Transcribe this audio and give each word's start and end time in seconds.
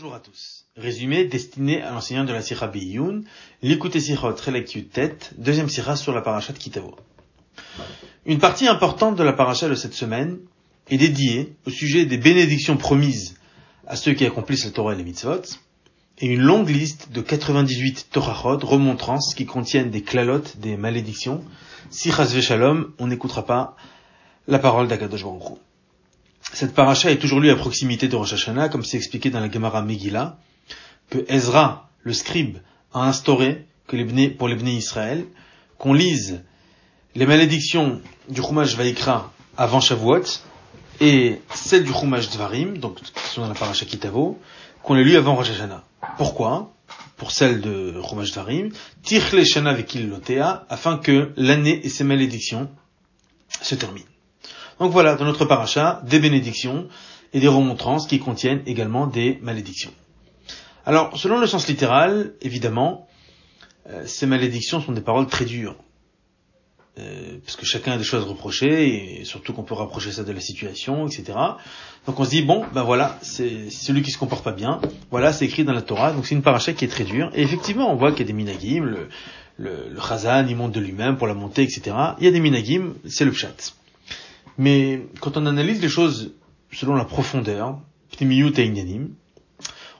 Bonjour 0.00 0.14
à 0.14 0.20
tous. 0.20 0.66
Résumé 0.76 1.24
destiné 1.24 1.82
à 1.82 1.90
l'enseignant 1.90 2.22
de 2.22 2.32
la 2.32 2.40
Sira 2.40 2.68
Biyun, 2.68 3.22
l'écouter 3.62 3.98
Sirot 3.98 4.32
Relektu 4.32 4.84
tête, 4.84 5.32
deuxième 5.38 5.68
Sira 5.68 5.96
sur 5.96 6.14
la 6.14 6.20
paracha 6.20 6.52
de 6.52 6.58
Kitavo. 6.58 6.94
Une 8.24 8.38
partie 8.38 8.68
importante 8.68 9.16
de 9.16 9.24
la 9.24 9.32
paracha 9.32 9.68
de 9.68 9.74
cette 9.74 9.94
semaine 9.94 10.38
est 10.88 10.98
dédiée 10.98 11.56
au 11.66 11.70
sujet 11.70 12.06
des 12.06 12.16
bénédictions 12.16 12.76
promises 12.76 13.40
à 13.88 13.96
ceux 13.96 14.12
qui 14.12 14.24
accomplissent 14.24 14.66
la 14.66 14.70
Torah 14.70 14.92
et 14.92 14.96
les 14.96 15.02
mitzvot, 15.02 15.42
et 16.20 16.26
une 16.26 16.42
longue 16.42 16.68
liste 16.68 17.10
de 17.10 17.20
98 17.20 18.10
Torahot, 18.12 18.58
remontrances 18.58 19.34
qui 19.34 19.46
contiennent 19.46 19.90
des 19.90 20.02
clalotes, 20.02 20.58
des 20.58 20.76
malédictions. 20.76 21.42
Si 21.90 22.12
Chazve 22.12 22.92
on 23.00 23.06
n'écoutera 23.08 23.44
pas 23.44 23.74
la 24.46 24.60
parole 24.60 24.86
d'Akadosh 24.86 25.24
Baruch 25.24 25.58
Cette 26.52 26.74
paracha 26.74 27.10
est 27.10 27.18
toujours 27.18 27.40
lue 27.40 27.50
à 27.50 27.56
proximité 27.56 28.08
de 28.08 28.16
Rosh 28.16 28.32
Hashanah, 28.32 28.68
comme 28.68 28.84
c'est 28.84 28.96
expliqué 28.96 29.30
dans 29.30 29.40
la 29.40 29.50
Gemara 29.50 29.82
Megillah, 29.82 30.38
que 31.10 31.24
Ezra, 31.28 31.90
le 32.02 32.12
scribe, 32.12 32.58
a 32.92 33.06
instauré 33.06 33.66
que 33.86 34.28
pour 34.28 34.48
les 34.48 34.54
Bnei 34.54 34.76
Israël, 34.76 35.26
qu'on 35.78 35.92
lise 35.92 36.42
les 37.14 37.26
malédictions 37.26 38.00
du 38.28 38.42
Chumash 38.42 38.76
Vaikra 38.76 39.32
avant 39.56 39.80
Shavuot, 39.80 40.24
et 41.00 41.40
celles 41.54 41.84
du 41.84 41.92
Chumash 41.92 42.30
Dvarim, 42.30 42.78
donc 42.78 43.00
qui 43.00 43.28
sont 43.28 43.42
dans 43.42 43.48
la 43.48 43.54
paracha 43.54 43.86
Kitavo, 43.86 44.38
qu'on 44.82 44.94
les 44.94 45.04
lu 45.04 45.16
avant 45.16 45.36
Rosh 45.36 45.50
Hashanah. 45.50 45.84
Pourquoi? 46.16 46.72
Pour 47.16 47.30
celle 47.30 47.60
de 47.60 48.00
Chumash 48.08 48.32
Dvarim, 48.32 48.70
Tichle 49.02 49.44
Shana 49.44 49.74
Vekil 49.74 50.08
Lotea, 50.08 50.66
afin 50.68 50.96
que 50.98 51.32
l'année 51.36 51.80
et 51.84 51.88
ses 51.88 52.04
malédictions 52.04 52.68
se 53.60 53.74
terminent. 53.74 54.06
Donc 54.80 54.92
voilà, 54.92 55.16
dans 55.16 55.24
notre 55.24 55.44
paracha, 55.44 56.02
des 56.06 56.18
bénédictions 56.18 56.88
et 57.32 57.40
des 57.40 57.48
remontrances 57.48 58.06
qui 58.06 58.18
contiennent 58.18 58.62
également 58.66 59.06
des 59.06 59.38
malédictions. 59.42 59.92
Alors, 60.86 61.18
selon 61.18 61.38
le 61.38 61.46
sens 61.46 61.68
littéral, 61.68 62.32
évidemment, 62.40 63.06
euh, 63.90 64.04
ces 64.06 64.26
malédictions 64.26 64.80
sont 64.80 64.92
des 64.92 65.00
paroles 65.00 65.26
très 65.26 65.44
dures. 65.44 65.76
Euh, 66.98 67.38
parce 67.44 67.56
que 67.56 67.64
chacun 67.64 67.92
a 67.92 67.98
des 67.98 68.04
choses 68.04 68.24
à 68.24 68.26
reprocher, 68.26 69.20
et 69.20 69.24
surtout 69.24 69.52
qu'on 69.52 69.62
peut 69.62 69.74
rapprocher 69.74 70.10
ça 70.10 70.24
de 70.24 70.32
la 70.32 70.40
situation, 70.40 71.06
etc. 71.06 71.38
Donc 72.06 72.18
on 72.18 72.24
se 72.24 72.30
dit, 72.30 72.42
bon, 72.42 72.64
ben 72.74 72.82
voilà, 72.82 73.18
c'est 73.22 73.70
celui 73.70 74.02
qui 74.02 74.10
se 74.10 74.18
comporte 74.18 74.42
pas 74.42 74.52
bien, 74.52 74.80
voilà, 75.10 75.32
c'est 75.32 75.44
écrit 75.44 75.64
dans 75.64 75.72
la 75.72 75.82
Torah, 75.82 76.12
donc 76.12 76.26
c'est 76.26 76.34
une 76.34 76.42
paracha 76.42 76.72
qui 76.72 76.84
est 76.84 76.88
très 76.88 77.04
dure, 77.04 77.30
et 77.34 77.42
effectivement, 77.42 77.92
on 77.92 77.96
voit 77.96 78.10
qu'il 78.10 78.20
y 78.20 78.24
a 78.24 78.26
des 78.26 78.32
minagim, 78.32 78.82
le, 78.82 79.08
le, 79.58 79.90
le 79.90 80.00
Chazan, 80.00 80.46
il 80.48 80.56
monte 80.56 80.72
de 80.72 80.80
lui-même 80.80 81.16
pour 81.18 81.28
la 81.28 81.34
montée, 81.34 81.62
etc. 81.62 81.94
Il 82.18 82.24
y 82.24 82.28
a 82.28 82.32
des 82.32 82.40
minagim, 82.40 82.94
c'est 83.06 83.24
le 83.24 83.30
pshat. 83.30 83.74
Mais 84.58 85.06
quand 85.20 85.36
on 85.36 85.46
analyse 85.46 85.80
les 85.80 85.88
choses 85.88 86.34
selon 86.72 86.96
la 86.96 87.04
profondeur, 87.04 87.78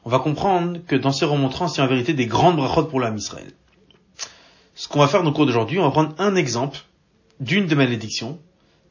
on 0.05 0.11
va 0.11 0.19
comprendre 0.19 0.81
que 0.87 0.97
dans 0.97 1.13
ces 1.13 1.25
remontrances, 1.25 1.77
il 1.77 1.79
y 1.79 1.83
a 1.83 1.85
en 1.85 1.89
vérité 1.89 2.13
des 2.13 2.27
grandes 2.27 2.57
brachot 2.57 2.85
pour 2.85 3.01
l'âme 3.01 3.17
Israël. 3.17 3.53
Ce 4.75 4.89
qu'on 4.89 4.99
va 4.99 5.09
faire 5.09 5.23
dans 5.23 5.31
le 5.31 5.35
cours 5.35 5.47
d'aujourd'hui, 5.47 5.79
on 5.79 5.85
va 5.85 5.91
prendre 5.91 6.15
un 6.19 6.35
exemple 6.35 6.81
d'une 7.41 7.67
des 7.67 7.75
malédictions, 7.75 8.39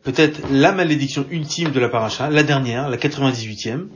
peut-être 0.03 0.41
la 0.51 0.71
malédiction 0.71 1.25
ultime 1.29 1.71
de 1.71 1.79
la 1.79 1.89
paracha, 1.89 2.29
la 2.29 2.43
dernière, 2.43 2.89
la 2.89 2.97
98e, 2.97 3.87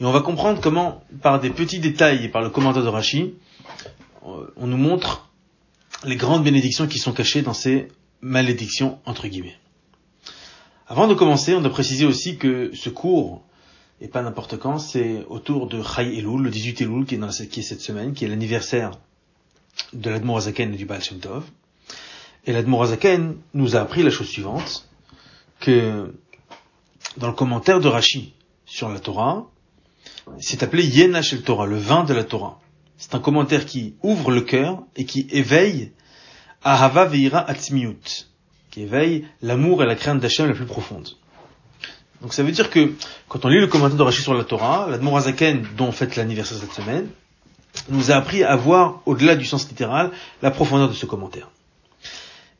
et 0.00 0.04
on 0.04 0.10
va 0.10 0.20
comprendre 0.20 0.60
comment, 0.60 1.04
par 1.22 1.40
des 1.40 1.50
petits 1.50 1.78
détails 1.78 2.24
et 2.24 2.28
par 2.28 2.42
le 2.42 2.50
commentaire 2.50 2.82
de 2.82 2.88
Rashi, 2.88 3.34
euh, 4.26 4.52
on 4.56 4.66
nous 4.66 4.76
montre 4.76 5.30
les 6.04 6.16
grandes 6.16 6.44
bénédictions 6.44 6.86
qui 6.86 6.98
sont 6.98 7.12
cachées 7.12 7.42
dans 7.42 7.54
ces 7.54 7.88
malédictions, 8.20 8.98
entre 9.04 9.28
guillemets. 9.28 9.56
Avant 10.86 11.08
de 11.08 11.14
commencer, 11.14 11.54
on 11.54 11.62
doit 11.62 11.70
préciser 11.70 12.04
aussi 12.04 12.36
que 12.36 12.70
ce 12.74 12.90
cours, 12.90 13.42
et 14.02 14.08
pas 14.08 14.20
n'importe 14.20 14.58
quand, 14.58 14.78
c'est 14.78 15.24
autour 15.30 15.66
de 15.66 15.82
Chai 15.82 16.18
Elul, 16.18 16.42
le 16.42 16.50
18 16.50 16.82
Elul, 16.82 17.06
qui 17.06 17.14
est, 17.14 17.18
dans 17.18 17.30
qui 17.30 17.60
est 17.60 17.62
cette 17.62 17.80
semaine, 17.80 18.12
qui 18.12 18.26
est 18.26 18.28
l'anniversaire 18.28 18.90
de 19.94 20.10
l'Admor 20.10 20.36
Azaken 20.36 20.74
et 20.74 20.76
du 20.76 20.84
Baal 20.84 21.02
Shem 21.02 21.20
Tov. 21.20 21.44
Et 22.44 22.52
l'Admor 22.52 22.82
Azaken 22.82 23.38
nous 23.54 23.76
a 23.76 23.80
appris 23.80 24.02
la 24.02 24.10
chose 24.10 24.28
suivante, 24.28 24.86
que 25.58 26.14
dans 27.16 27.28
le 27.28 27.32
commentaire 27.32 27.80
de 27.80 27.88
Rashi 27.88 28.34
sur 28.66 28.90
la 28.90 29.00
Torah, 29.00 29.46
c'est 30.38 30.62
appelé 30.62 30.84
Yena 30.84 31.22
Shel 31.22 31.42
Torah, 31.42 31.64
le 31.64 31.78
vin 31.78 32.04
de 32.04 32.12
la 32.12 32.24
Torah. 32.24 32.60
C'est 32.98 33.14
un 33.14 33.20
commentaire 33.20 33.64
qui 33.64 33.94
ouvre 34.02 34.30
le 34.30 34.42
cœur 34.42 34.82
et 34.96 35.06
qui 35.06 35.26
éveille 35.30 35.92
Ahava 36.62 37.06
Veira 37.06 37.40
Atzmiut, 37.40 38.26
qui 38.74 38.82
éveille 38.82 39.24
l'amour 39.40 39.84
et 39.84 39.86
la 39.86 39.94
crainte 39.94 40.18
d'Hachem 40.18 40.48
la 40.48 40.52
plus 40.52 40.66
profonde. 40.66 41.10
Donc 42.20 42.34
ça 42.34 42.42
veut 42.42 42.50
dire 42.50 42.70
que 42.70 42.92
quand 43.28 43.44
on 43.44 43.48
lit 43.48 43.60
le 43.60 43.68
commentaire 43.68 43.96
de 43.96 44.02
Rashi 44.02 44.20
sur 44.20 44.34
la 44.34 44.42
Torah, 44.42 44.88
l'Admor 44.90 45.16
Azaken, 45.16 45.64
dont 45.76 45.86
on 45.86 45.92
fête 45.92 46.16
l'anniversaire 46.16 46.58
cette 46.58 46.72
semaine, 46.72 47.06
nous 47.88 48.10
a 48.10 48.16
appris 48.16 48.42
à 48.42 48.56
voir, 48.56 49.00
au-delà 49.06 49.36
du 49.36 49.44
sens 49.44 49.68
littéral, 49.68 50.10
la 50.42 50.50
profondeur 50.50 50.88
de 50.88 50.92
ce 50.92 51.06
commentaire. 51.06 51.50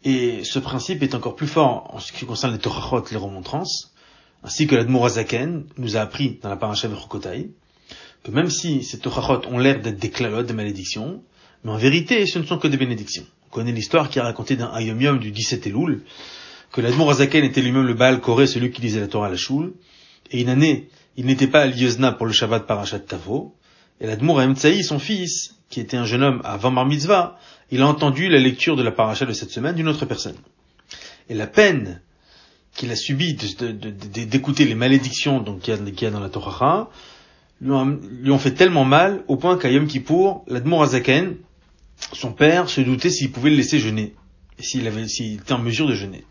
Et 0.04 0.44
ce 0.44 0.60
principe 0.60 1.02
est 1.02 1.16
encore 1.16 1.34
plus 1.34 1.48
fort 1.48 1.90
en 1.92 1.98
ce 1.98 2.12
qui 2.12 2.26
concerne 2.26 2.52
les 2.52 2.60
Torahot, 2.60 3.02
les 3.10 3.16
remontrances, 3.16 3.92
ainsi 4.44 4.68
que 4.68 4.76
l'Admor 4.76 5.06
Azaken 5.06 5.64
nous 5.78 5.96
a 5.96 6.00
appris 6.00 6.38
dans 6.42 6.48
la 6.48 6.56
paracha 6.56 6.86
Vechokotai, 6.86 7.50
que 8.22 8.30
même 8.30 8.50
si 8.50 8.84
ces 8.84 9.00
Torahot 9.00 9.44
ont 9.48 9.58
l'air 9.58 9.80
d'être 9.80 9.98
des 9.98 10.10
clalotes, 10.10 10.46
des 10.46 10.54
malédictions, 10.54 11.24
mais 11.64 11.72
en 11.72 11.76
vérité, 11.76 12.24
ce 12.26 12.38
ne 12.38 12.44
sont 12.44 12.58
que 12.58 12.68
des 12.68 12.76
bénédictions 12.76 13.26
connaît 13.54 13.72
l'histoire 13.72 14.10
qui 14.10 14.18
est 14.18 14.22
racontée 14.22 14.56
d'un 14.56 14.70
Ayom 14.74 15.18
du 15.18 15.30
17 15.30 15.68
Elul, 15.68 16.02
que 16.72 16.80
l'Admor 16.80 17.12
Azaken 17.12 17.44
était 17.44 17.62
lui-même 17.62 17.86
le 17.86 17.94
Baal 17.94 18.20
Koré, 18.20 18.46
celui 18.46 18.72
qui 18.72 18.82
lisait 18.82 19.00
la 19.00 19.06
Torah 19.06 19.28
à 19.28 19.30
la 19.30 19.36
Choule, 19.36 19.74
et 20.32 20.42
une 20.42 20.48
année, 20.48 20.88
il 21.16 21.24
n'était 21.26 21.46
pas 21.46 21.60
à 21.60 21.66
Liozna 21.66 22.12
pour 22.12 22.26
le 22.26 22.32
Shabbat 22.32 22.66
Parashat 22.66 22.98
Tavo, 22.98 23.54
et 24.00 24.06
l'Admor 24.06 24.40
Amtsaï, 24.40 24.82
son 24.82 24.98
fils, 24.98 25.54
qui 25.70 25.80
était 25.80 25.96
un 25.96 26.04
jeune 26.04 26.24
homme 26.24 26.40
à 26.44 26.58
Bar 26.58 26.84
Mitzvah, 26.84 27.38
il 27.70 27.80
a 27.80 27.86
entendu 27.86 28.28
la 28.28 28.38
lecture 28.38 28.76
de 28.76 28.82
la 28.82 28.90
paracha 28.90 29.24
de 29.24 29.32
cette 29.32 29.50
semaine 29.50 29.76
d'une 29.76 29.88
autre 29.88 30.04
personne. 30.04 30.36
Et 31.28 31.34
la 31.34 31.46
peine 31.46 32.02
qu'il 32.74 32.90
a 32.90 32.96
subie 32.96 33.34
d'écouter 33.34 34.64
les 34.64 34.74
malédictions 34.74 35.42
qu'il 35.60 35.74
y, 36.02 36.06
a 36.06 36.10
dans 36.10 36.20
la 36.20 36.28
Torah 36.28 36.90
lui 37.60 38.30
ont, 38.30 38.38
fait 38.38 38.50
tellement 38.50 38.84
mal 38.84 39.22
au 39.28 39.36
point 39.36 39.56
qu'à 39.56 39.70
Kippour, 39.86 40.44
l'Admor 40.48 40.82
Azaken, 40.82 41.36
son 42.12 42.32
père 42.32 42.68
se 42.68 42.80
doutait 42.80 43.10
s'il 43.10 43.30
pouvait 43.30 43.50
le 43.50 43.56
laisser 43.56 43.78
jeûner, 43.78 44.14
et 44.58 44.62
s'il 44.62 44.86
avait, 44.86 45.08
s'il 45.08 45.34
était 45.34 45.52
en 45.52 45.58
mesure 45.58 45.86
de 45.88 45.94
jeûner. 45.94 46.24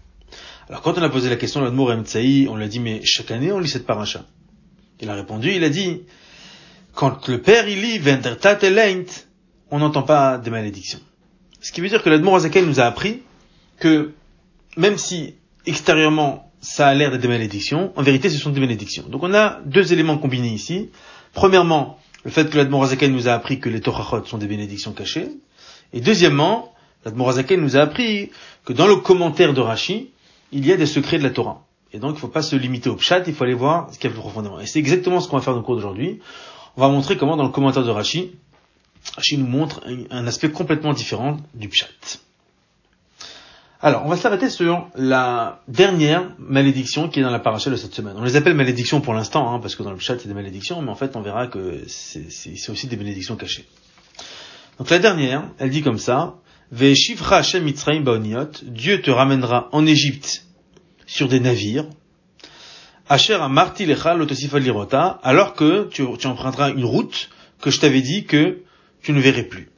Alors 0.70 0.82
quand 0.82 0.98
on 0.98 1.02
a 1.02 1.10
posé 1.10 1.30
la 1.30 1.36
question 1.36 1.62
à 1.62 1.64
l'Admour 1.64 1.94
Tsaï, 2.04 2.48
on 2.50 2.56
lui 2.56 2.64
a 2.64 2.68
dit, 2.68 2.80
mais 2.80 3.02
chaque 3.04 3.32
année 3.32 3.52
on 3.52 3.60
lit 3.60 3.70
cette 3.70 3.86
paracha. 3.86 4.26
Il 5.02 5.10
a 5.10 5.16
répondu, 5.16 5.52
il 5.52 5.64
a 5.64 5.70
dit, 5.70 6.04
quand 6.94 7.28
le 7.28 7.42
père 7.42 7.68
il 7.68 7.82
lit 7.82 8.00
Vendertat 8.00 8.60
on 9.72 9.80
n'entend 9.80 10.04
pas 10.04 10.38
des 10.38 10.52
malédictions. 10.52 11.00
Ce 11.60 11.72
qui 11.72 11.82
veut 11.82 11.90
dire 11.90 12.04
que 12.04 12.10
l'Admour 12.10 12.36
Azaken 12.36 12.66
nous 12.66 12.80
a 12.80 12.84
appris 12.84 13.24
que 13.80 14.14
même 14.78 14.98
si 14.98 15.36
extérieurement 15.66 16.52
ça 16.62 16.88
a 16.88 16.94
l'air 16.94 17.12
d'être 17.12 17.22
des 17.22 17.28
malédictions, 17.28 17.92
en 17.96 18.04
vérité 18.04 18.30
ce 18.30 18.38
sont 18.38 18.52
des 18.52 18.62
bénédictions. 18.62 19.04
Donc 19.10 19.24
on 19.24 19.34
a 19.34 19.60
deux 19.66 19.92
éléments 19.92 20.18
combinés 20.18 20.54
ici. 20.54 20.90
Premièrement, 21.34 22.00
le 22.24 22.32
fait 22.32 22.50
que 22.50 22.58
l'Admour 22.58 22.84
Azaken 22.84 23.12
nous 23.12 23.28
a 23.28 23.34
appris 23.34 23.60
que 23.60 23.70
les 23.70 23.82
Torahot 23.82 24.26
sont 24.26 24.38
des 24.38 24.48
bénédictions 24.48 24.94
cachées. 24.94 25.28
Et 25.94 26.02
deuxièmement, 26.02 26.74
l'Admorazaken 27.06 27.62
nous 27.62 27.78
a 27.78 27.82
appris 27.82 28.32
que 28.66 28.74
dans 28.74 28.88
le 28.88 28.98
commentaire 28.98 29.54
de 29.54 29.62
Rashi, 29.62 30.12
il 30.52 30.66
y 30.66 30.72
a 30.72 30.78
des 30.78 30.86
secrets 30.86 31.18
de 31.18 31.24
la 31.24 31.30
Torah. 31.30 31.64
Et 31.92 32.00
donc, 32.00 32.12
il 32.12 32.16
ne 32.16 32.20
faut 32.20 32.28
pas 32.28 32.42
se 32.42 32.56
limiter 32.56 32.90
au 32.90 32.96
pshat, 32.96 33.24
il 33.28 33.34
faut 33.34 33.44
aller 33.44 33.54
voir 33.54 33.88
ce 33.94 34.00
qu'il 34.00 34.10
y 34.10 34.12
a 34.12 34.14
plus 34.14 34.22
profondément. 34.22 34.60
Et 34.60 34.66
c'est 34.66 34.80
exactement 34.80 35.20
ce 35.20 35.30
qu'on 35.30 35.38
va 35.38 35.44
faire 35.44 35.54
dans 35.54 35.60
le 35.60 35.66
cours 35.66 35.76
d'aujourd'hui. 35.76 36.20
On 36.76 36.82
va 36.82 36.90
montrer 36.90 37.18
comment 37.18 37.38
dans 37.38 37.44
le 37.44 37.50
commentaire 37.50 37.84
de 37.84 37.92
Rashi, 37.92 38.32
Rashi 39.16 39.38
nous 39.38 39.46
montre 39.48 39.82
un 40.10 40.26
aspect 40.28 40.50
complètement 40.50 40.94
différent 40.94 41.38
du 41.54 41.70
pshat. 41.70 41.88
Alors, 43.82 44.06
on 44.06 44.10
va 44.10 44.16
s'arrêter 44.16 44.50
sur 44.50 44.88
la 44.96 45.62
dernière 45.68 46.34
malédiction 46.40 47.10
qui 47.10 47.20
est 47.20 47.24
dans 47.24 47.30
la 47.30 47.40
paracha 47.40 47.70
de 47.70 47.76
cette 47.76 47.94
semaine. 47.94 48.16
On 48.18 48.24
les 48.24 48.38
appelle 48.38 48.54
malédictions 48.54 49.02
pour 49.02 49.14
l'instant, 49.14 49.54
hein, 49.54 49.60
parce 49.60 49.76
que 49.76 49.84
dans 49.84 49.92
le 49.92 50.00
chat 50.00 50.18
c'est 50.18 50.30
des 50.30 50.34
malédictions, 50.34 50.82
mais 50.82 50.90
en 50.90 50.96
fait 50.96 51.18
on 51.18 51.22
verra 51.22 51.48
que 51.48 51.84
c'est 51.88 52.70
aussi 52.70 52.88
des 52.88 52.96
bénédictions 52.96 53.36
cachées. 53.36 53.68
Donc 54.78 54.90
la 54.90 55.00
dernière, 55.00 55.50
elle 55.60 55.70
dit 55.70 55.82
comme 55.82 56.00
ça, 56.00 56.36
Ve'shivra 56.72 57.38
Hashem 57.38 57.64
Mitzrayim 57.64 58.02
Baoniot, 58.02 58.50
Dieu 58.64 59.02
te 59.02 59.12
ramènera 59.12 59.70
en 59.72 59.86
Égypte 59.86 60.46
sur 61.06 61.28
des 61.28 61.40
navires, 61.40 61.86
Asher 63.10 63.36
Amarti 63.36 63.86
Lecha 63.86 64.16
Lirota, 64.16 65.20
alors 65.24 65.54
que 65.54 65.88
tu, 65.90 66.04
emprunteras 66.26 66.72
une 66.72 66.86
route 66.86 67.30
que 67.62 67.70
je 67.70 67.80
t'avais 67.80 68.02
dit 68.02 68.26
que 68.26 68.64
tu 69.02 69.12
ne 69.12 69.20
verrais 69.20 69.44
plus. 69.44 69.70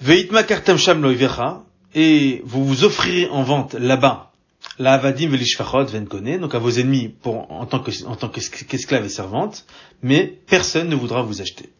Veitma 0.00 0.42
Kartam 0.42 0.76
Sham 0.76 1.00
Loivecha, 1.00 1.62
et 1.94 2.42
vous 2.44 2.64
vous 2.64 2.84
offrirez 2.84 3.28
en 3.30 3.42
vente 3.42 3.74
là-bas 3.74 4.32
la 4.78 4.94
Avadim 4.94 5.28
Velishfachot 5.28 5.86
Venkone, 5.86 6.38
donc 6.38 6.54
à 6.54 6.58
vos 6.58 6.70
ennemis 6.70 7.08
pour, 7.08 7.50
en 7.50 7.66
tant 7.66 7.80
qu'esclaves 7.80 9.04
et 9.04 9.08
servantes, 9.08 9.64
mais 10.02 10.40
personne 10.46 10.88
ne 10.88 10.94
voudra 10.94 11.22
vous 11.22 11.40
acheter. 11.40 11.70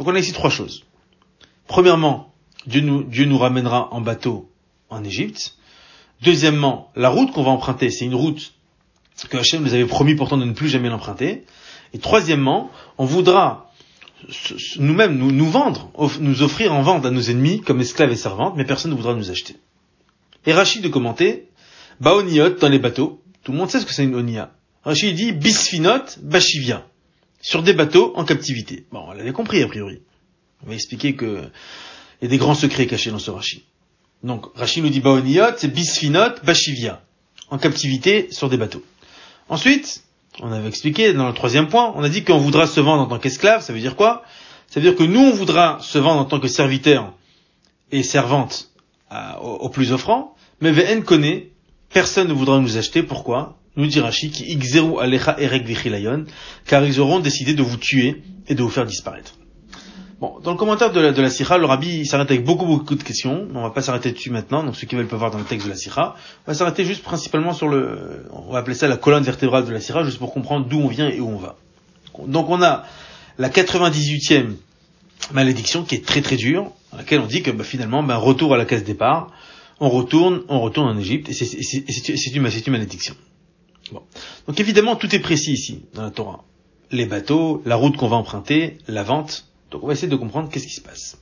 Donc 0.00 0.08
on 0.08 0.14
a 0.14 0.18
ici 0.18 0.32
trois 0.32 0.48
choses. 0.48 0.84
Premièrement, 1.68 2.32
Dieu 2.66 2.80
nous, 2.80 3.38
ramènera 3.38 3.92
en 3.92 4.00
bateau 4.00 4.50
en 4.88 5.04
Égypte. 5.04 5.58
Deuxièmement, 6.22 6.90
la 6.96 7.10
route 7.10 7.32
qu'on 7.32 7.42
va 7.42 7.50
emprunter, 7.50 7.90
c'est 7.90 8.06
une 8.06 8.14
route 8.14 8.54
que 9.28 9.36
Hachem 9.36 9.62
nous 9.62 9.74
avait 9.74 9.84
promis 9.84 10.14
pourtant 10.14 10.38
de 10.38 10.46
ne 10.46 10.54
plus 10.54 10.70
jamais 10.70 10.88
l'emprunter. 10.88 11.44
Et 11.92 11.98
troisièmement, 11.98 12.70
on 12.96 13.04
voudra 13.04 13.70
nous-mêmes 14.78 15.18
nous, 15.18 15.32
nous 15.32 15.50
vendre, 15.50 15.90
nous 16.18 16.40
offrir 16.40 16.72
en 16.72 16.80
vente 16.80 17.04
à 17.04 17.10
nos 17.10 17.20
ennemis 17.20 17.60
comme 17.60 17.82
esclaves 17.82 18.10
et 18.10 18.16
servantes, 18.16 18.54
mais 18.56 18.64
personne 18.64 18.92
ne 18.92 18.96
voudra 18.96 19.12
nous 19.12 19.30
acheter. 19.30 19.56
Et 20.46 20.54
Rachid 20.54 20.80
de 20.80 20.88
commenter, 20.88 21.50
Baoniot 22.00 22.56
dans 22.58 22.70
les 22.70 22.78
bateaux, 22.78 23.20
tout 23.44 23.52
le 23.52 23.58
monde 23.58 23.68
sait 23.68 23.80
ce 23.80 23.84
que 23.84 23.92
c'est 23.92 24.04
une 24.04 24.14
onia. 24.14 24.50
Rachid 24.82 25.14
dit 25.14 25.32
bisfinot 25.32 26.16
bashivia, 26.22 26.86
sur 27.40 27.62
des 27.62 27.72
bateaux 27.72 28.12
en 28.16 28.24
captivité. 28.24 28.86
Bon, 28.92 29.04
on 29.08 29.12
l'avait 29.12 29.32
compris 29.32 29.62
a 29.62 29.66
priori. 29.66 30.00
On 30.64 30.68
va 30.68 30.74
expliquer 30.74 31.14
que 31.14 31.42
il 32.20 32.24
y 32.24 32.26
a 32.26 32.30
des 32.30 32.38
grands 32.38 32.54
secrets 32.54 32.86
cachés 32.86 33.10
dans 33.10 33.18
ce 33.18 33.30
Rachid. 33.30 33.62
Donc 34.22 34.46
Rachid 34.54 34.84
nous 34.84 34.90
dit 34.90 35.00
Baoniot, 35.00 35.56
c'est 35.56 35.72
bisfinot 35.72 36.42
bashivia, 36.44 37.02
en 37.48 37.58
captivité 37.58 38.28
sur 38.30 38.50
des 38.50 38.58
bateaux. 38.58 38.84
Ensuite, 39.48 40.04
on 40.40 40.52
avait 40.52 40.68
expliqué 40.68 41.12
dans 41.12 41.28
le 41.28 41.34
troisième 41.34 41.68
point, 41.68 41.92
on 41.96 42.02
a 42.02 42.08
dit 42.08 42.22
qu'on 42.22 42.38
voudra 42.38 42.66
se 42.66 42.80
vendre 42.80 43.02
en 43.02 43.06
tant 43.06 43.18
qu'esclave, 43.18 43.62
ça 43.62 43.72
veut 43.72 43.80
dire 43.80 43.96
quoi? 43.96 44.22
Ça 44.68 44.78
veut 44.78 44.88
dire 44.88 44.96
que 44.96 45.02
nous, 45.02 45.20
on 45.20 45.32
voudra 45.32 45.78
se 45.80 45.98
vendre 45.98 46.20
en 46.20 46.24
tant 46.24 46.38
que 46.38 46.48
serviteur 46.48 47.14
et 47.90 48.02
servante 48.02 48.70
au, 49.42 49.68
plus 49.68 49.92
offrant, 49.92 50.36
mais 50.60 50.70
VN 50.70 51.02
connaît, 51.02 51.50
personne 51.92 52.28
ne 52.28 52.32
voudra 52.32 52.60
nous 52.60 52.76
acheter, 52.76 53.02
pourquoi? 53.02 53.58
Nous 53.76 53.86
dit 53.86 54.00
Rashi, 54.00 54.30
qui 54.30 54.56
alecha 55.00 55.36
erek 55.40 55.64
car 56.66 56.84
ils 56.84 57.00
auront 57.00 57.20
décidé 57.20 57.54
de 57.54 57.62
vous 57.62 57.76
tuer 57.76 58.22
et 58.48 58.54
de 58.54 58.62
vous 58.62 58.68
faire 58.68 58.84
disparaître. 58.84 59.34
Bon, 60.20 60.38
dans 60.42 60.50
le 60.50 60.58
commentaire 60.58 60.92
de 60.92 61.00
la, 61.00 61.12
de 61.12 61.22
la 61.22 61.28
le 61.56 61.64
rabbi 61.64 62.04
s'arrête 62.04 62.30
avec 62.30 62.44
beaucoup 62.44 62.66
beaucoup 62.66 62.94
de 62.94 63.02
questions. 63.02 63.48
On 63.54 63.62
va 63.62 63.70
pas 63.70 63.80
s'arrêter 63.80 64.12
dessus 64.12 64.28
maintenant, 64.30 64.62
donc 64.62 64.76
ceux 64.76 64.86
qui 64.86 64.94
veulent 64.94 65.06
peuvent 65.06 65.18
voir 65.18 65.30
dans 65.30 65.38
le 65.38 65.44
texte 65.44 65.66
de 65.66 65.70
la 65.70 65.78
Sira. 65.78 66.14
On 66.46 66.50
va 66.50 66.54
s'arrêter 66.54 66.84
juste 66.84 67.02
principalement 67.02 67.54
sur 67.54 67.68
le, 67.68 68.26
on 68.32 68.52
va 68.52 68.58
appeler 68.58 68.74
ça 68.74 68.86
la 68.86 68.98
colonne 68.98 69.22
vertébrale 69.22 69.64
de 69.64 69.72
la 69.72 69.80
Sira, 69.80 70.04
juste 70.04 70.18
pour 70.18 70.34
comprendre 70.34 70.66
d'où 70.68 70.78
on 70.78 70.88
vient 70.88 71.08
et 71.08 71.20
où 71.20 71.28
on 71.28 71.38
va. 71.38 71.56
Donc 72.26 72.50
on 72.50 72.60
a 72.60 72.84
la 73.38 73.48
98e 73.48 74.56
malédiction 75.32 75.84
qui 75.84 75.94
est 75.94 76.04
très 76.04 76.20
très 76.20 76.36
dure, 76.36 76.70
dans 76.92 76.98
laquelle 76.98 77.20
on 77.20 77.26
dit 77.26 77.42
que 77.42 77.50
bah, 77.50 77.64
finalement, 77.64 78.02
bah, 78.02 78.16
retour 78.16 78.52
à 78.52 78.58
la 78.58 78.66
case 78.66 78.84
départ, 78.84 79.32
on 79.78 79.88
retourne, 79.88 80.42
on 80.48 80.60
retourne 80.60 80.88
en 80.88 80.98
Égypte, 80.98 81.30
et 81.30 81.32
c'est 81.32 82.30
une, 82.34 82.46
une 82.66 82.72
malédiction. 82.72 83.14
Donc 84.46 84.60
évidemment, 84.60 84.96
tout 84.96 85.14
est 85.14 85.20
précis 85.20 85.52
ici, 85.52 85.82
dans 85.94 86.02
la 86.02 86.10
Torah. 86.10 86.44
Les 86.90 87.06
bateaux, 87.06 87.62
la 87.64 87.76
route 87.76 87.96
qu'on 87.96 88.08
va 88.08 88.16
emprunter, 88.16 88.78
la 88.88 89.02
vente, 89.02 89.46
donc 89.70 89.84
on 89.84 89.86
va 89.86 89.92
essayer 89.92 90.08
de 90.08 90.16
comprendre 90.16 90.48
qu'est-ce 90.48 90.66
qui 90.66 90.74
se 90.74 90.80
passe. 90.80 91.18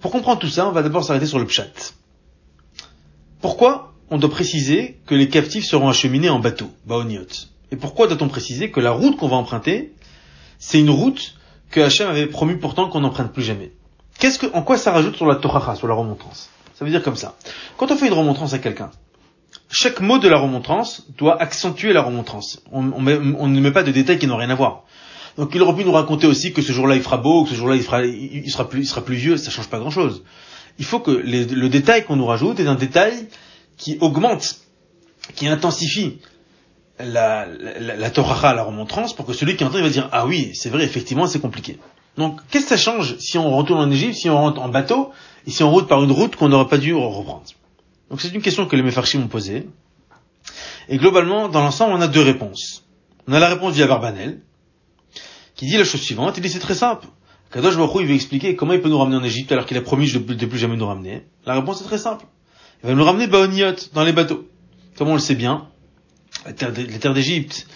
Pour 0.00 0.10
comprendre 0.10 0.40
tout 0.40 0.48
ça, 0.48 0.66
on 0.66 0.72
va 0.72 0.82
d'abord 0.82 1.04
s'arrêter 1.04 1.26
sur 1.26 1.38
le 1.38 1.46
pshat. 1.46 1.94
Pourquoi 3.40 3.92
on 4.10 4.18
doit 4.18 4.30
préciser 4.30 4.98
que 5.06 5.14
les 5.14 5.28
captifs 5.28 5.64
seront 5.64 5.88
acheminés 5.88 6.28
en 6.28 6.38
bateau, 6.38 6.70
baoniot? 6.86 7.26
Et 7.70 7.76
pourquoi 7.76 8.06
doit-on 8.06 8.28
préciser 8.28 8.70
que 8.70 8.80
la 8.80 8.90
route 8.90 9.16
qu'on 9.16 9.28
va 9.28 9.36
emprunter, 9.36 9.92
c'est 10.58 10.80
une 10.80 10.90
route 10.90 11.34
que 11.70 11.80
Hachem 11.80 12.08
avait 12.08 12.26
promis 12.26 12.56
pourtant 12.56 12.88
qu'on 12.88 13.00
n'emprunte 13.00 13.32
plus 13.32 13.42
jamais? 13.42 13.72
Qu'est-ce 14.18 14.38
que, 14.38 14.46
en 14.54 14.62
quoi 14.62 14.76
ça 14.76 14.92
rajoute 14.92 15.16
sur 15.16 15.26
la 15.26 15.36
Torah, 15.36 15.74
sur 15.76 15.88
la 15.88 15.94
remontrance? 15.94 16.50
Ça 16.74 16.84
veut 16.84 16.90
dire 16.90 17.02
comme 17.02 17.16
ça. 17.16 17.36
Quand 17.76 17.90
on 17.90 17.96
fait 17.96 18.08
une 18.08 18.12
remontrance 18.12 18.52
à 18.52 18.58
quelqu'un, 18.58 18.90
chaque 19.72 20.00
mot 20.00 20.18
de 20.18 20.28
la 20.28 20.38
remontrance 20.38 21.06
doit 21.16 21.40
accentuer 21.40 21.94
la 21.94 22.02
remontrance. 22.02 22.60
On, 22.70 22.82
ne 22.82 23.60
met 23.60 23.70
pas 23.70 23.82
de 23.82 23.90
détails 23.90 24.18
qui 24.18 24.26
n'ont 24.26 24.36
rien 24.36 24.50
à 24.50 24.54
voir. 24.54 24.84
Donc 25.38 25.52
il 25.54 25.62
aurait 25.62 25.74
pu 25.74 25.84
nous 25.84 25.92
raconter 25.92 26.26
aussi 26.26 26.52
que 26.52 26.60
ce 26.60 26.72
jour-là 26.72 26.94
il 26.94 27.00
fera 27.00 27.16
beau, 27.16 27.44
que 27.44 27.50
ce 27.50 27.54
jour-là 27.54 27.76
il, 27.76 27.82
fera, 27.82 28.04
il, 28.04 28.50
sera 28.50 28.68
plus, 28.68 28.80
il 28.80 28.86
sera 28.86 29.02
pluvieux, 29.02 29.38
ça 29.38 29.50
change 29.50 29.68
pas 29.68 29.78
grand-chose. 29.78 30.24
Il 30.78 30.84
faut 30.84 31.00
que 31.00 31.10
le 31.10 31.68
détail 31.68 32.04
qu'on 32.04 32.16
nous 32.16 32.26
rajoute 32.26 32.60
est 32.60 32.66
un 32.66 32.74
détail 32.74 33.28
qui 33.78 33.96
augmente, 34.02 34.56
qui 35.34 35.48
intensifie 35.48 36.18
la, 37.00 37.46
la, 37.46 37.96
la, 37.96 38.54
la 38.54 38.62
remontrance, 38.62 39.16
pour 39.16 39.24
que 39.24 39.32
celui 39.32 39.56
qui 39.56 39.64
entend 39.64 39.78
il 39.78 39.84
va 39.84 39.90
dire 39.90 40.10
ah 40.12 40.26
oui 40.26 40.50
c'est 40.52 40.68
vrai 40.68 40.84
effectivement 40.84 41.26
c'est 41.26 41.40
compliqué. 41.40 41.78
Donc 42.18 42.40
qu'est-ce 42.50 42.64
que 42.64 42.76
ça 42.76 42.76
change 42.76 43.16
si 43.16 43.38
on 43.38 43.56
retourne 43.56 43.80
en 43.80 43.90
Égypte, 43.90 44.16
si 44.16 44.28
on 44.28 44.36
rentre 44.36 44.60
en 44.60 44.68
bateau 44.68 45.12
et 45.46 45.50
si 45.50 45.62
on 45.62 45.70
route 45.70 45.88
par 45.88 46.04
une 46.04 46.12
route 46.12 46.36
qu'on 46.36 46.50
n'aurait 46.50 46.68
pas 46.68 46.76
dû 46.76 46.92
reprendre. 46.92 47.44
Donc 48.12 48.20
c'est 48.20 48.28
une 48.28 48.42
question 48.42 48.66
que 48.66 48.76
les 48.76 48.82
Mefarchim 48.82 49.20
m'ont 49.20 49.28
posée. 49.28 49.66
Et 50.90 50.98
globalement, 50.98 51.48
dans 51.48 51.62
l'ensemble, 51.62 51.94
on 51.94 52.00
a 52.02 52.08
deux 52.08 52.20
réponses. 52.20 52.84
On 53.26 53.32
a 53.32 53.40
la 53.40 53.48
réponse 53.48 53.72
via 53.72 53.86
Barbanel, 53.86 54.42
qui 55.54 55.64
dit 55.64 55.78
la 55.78 55.84
chose 55.84 56.02
suivante. 56.02 56.36
Il 56.36 56.42
dit 56.42 56.50
c'est 56.50 56.58
très 56.58 56.74
simple. 56.74 57.06
Kadosh 57.50 57.74
Baruch 57.78 58.02
il 58.02 58.06
veut 58.06 58.14
expliquer 58.14 58.54
comment 58.54 58.74
il 58.74 58.82
peut 58.82 58.90
nous 58.90 58.98
ramener 58.98 59.16
en 59.16 59.24
Égypte 59.24 59.50
alors 59.50 59.64
qu'il 59.64 59.78
a 59.78 59.80
promis 59.80 60.12
de, 60.12 60.18
de 60.18 60.46
plus 60.46 60.58
jamais 60.58 60.76
nous 60.76 60.86
ramener. 60.86 61.24
La 61.46 61.54
réponse 61.54 61.80
est 61.80 61.84
très 61.84 61.96
simple. 61.96 62.26
Il 62.84 62.90
va 62.90 62.94
nous 62.94 63.04
ramener 63.04 63.28
Baoniot 63.28 63.76
dans 63.94 64.04
les 64.04 64.12
bateaux. 64.12 64.46
Comme 64.98 65.08
on 65.08 65.14
le 65.14 65.18
sait 65.18 65.34
bien, 65.34 65.68
la 66.44 66.52
terre 66.52 67.14
d'Égypte 67.14 67.66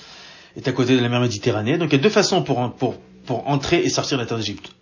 est 0.55 0.69
à 0.69 0.73
côté 0.73 0.97
de 0.97 1.01
la 1.01 1.09
mer 1.09 1.21
Méditerranée. 1.21 1.79
Donc 1.79 1.93
il 1.93 1.97
y 1.97 1.99
a 1.99 2.03
deux 2.03 2.11
façons 2.11 2.43
pour, 2.43 2.75
pour, 2.75 2.99
pour 3.25 3.49
entrer 3.49 3.79
et 3.79 3.89
sortir 3.89 4.19
de 4.19 4.23
la 4.23 4.29
terre 4.29 4.37
d'Égypte. 4.37 4.73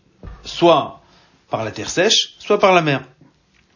Soit 0.43 1.01
par 1.49 1.65
la 1.65 1.71
terre 1.71 1.91
sèche, 1.91 2.35
soit 2.41 2.59
par 2.59 2.73
la 2.73 2.83
mer. 2.83 3.05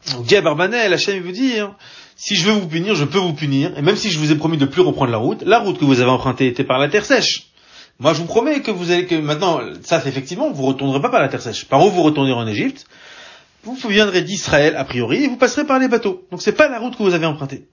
À 0.06 0.40
Barbanel, 0.40 0.92
Hachem 0.92 1.22
vous 1.22 1.32
dire, 1.32 1.74
si 2.16 2.34
je 2.36 2.48
veux 2.48 2.52
vous 2.52 2.68
punir, 2.68 2.94
je 2.94 3.04
peux 3.04 3.18
vous 3.18 3.34
punir, 3.34 3.76
et 3.76 3.82
même 3.82 3.96
si 3.96 4.10
je 4.10 4.18
vous 4.18 4.32
ai 4.32 4.36
promis 4.36 4.56
de 4.56 4.64
plus 4.64 4.82
reprendre 4.82 5.10
la 5.10 5.18
route, 5.18 5.42
la 5.42 5.58
route 5.58 5.78
que 5.78 5.84
vous 5.84 6.00
avez 6.00 6.10
empruntée 6.10 6.46
était 6.46 6.64
par 6.64 6.78
la 6.78 6.88
terre 6.88 7.04
sèche. 7.04 7.48
Moi, 7.98 8.14
je 8.14 8.18
vous 8.20 8.26
promets 8.26 8.62
que 8.62 8.70
vous 8.70 8.90
allez 8.92 9.06
que 9.06 9.16
maintenant, 9.16 9.60
ça, 9.82 10.00
c'est 10.00 10.08
effectivement, 10.08 10.50
vous 10.50 10.64
retournerez 10.64 11.00
pas 11.00 11.10
par 11.10 11.20
la 11.20 11.28
terre 11.28 11.42
sèche. 11.42 11.64
Par 11.66 11.84
où 11.84 11.90
vous 11.90 12.02
retournerez 12.02 12.32
en 12.32 12.46
Égypte? 12.46 12.86
Vous 13.64 13.76
viendrez 13.88 14.22
d'Israël 14.22 14.76
a 14.76 14.84
priori 14.84 15.24
et 15.24 15.28
vous 15.28 15.36
passerez 15.36 15.66
par 15.66 15.78
les 15.78 15.88
bateaux. 15.88 16.26
Donc 16.30 16.40
c'est 16.40 16.52
pas 16.52 16.68
la 16.68 16.78
route 16.78 16.96
que 16.96 17.02
vous 17.02 17.12
avez 17.12 17.26
empruntée. 17.26 17.66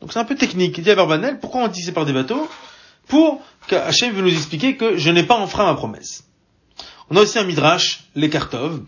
Donc 0.00 0.12
c'est 0.12 0.20
un 0.20 0.24
peu 0.24 0.36
technique. 0.36 0.78
Il 0.78 0.84
dit 0.84 0.90
à 0.90 0.94
Barbanel, 0.94 1.38
pourquoi 1.40 1.62
on 1.62 1.68
dit 1.68 1.82
c'est 1.82 1.92
par 1.92 2.06
des 2.06 2.12
bateaux? 2.12 2.48
Pour 3.08 3.42
qu'Hachem 3.66 4.12
veut 4.14 4.22
nous 4.22 4.32
expliquer 4.32 4.76
que 4.76 4.96
je 4.96 5.10
n'ai 5.10 5.24
pas 5.24 5.36
enfreint 5.36 5.66
ma 5.66 5.74
promesse. 5.74 6.24
On 7.10 7.16
a 7.16 7.20
aussi 7.20 7.38
un 7.38 7.44
midrash, 7.44 8.04
l'Ekartov, 8.14 8.82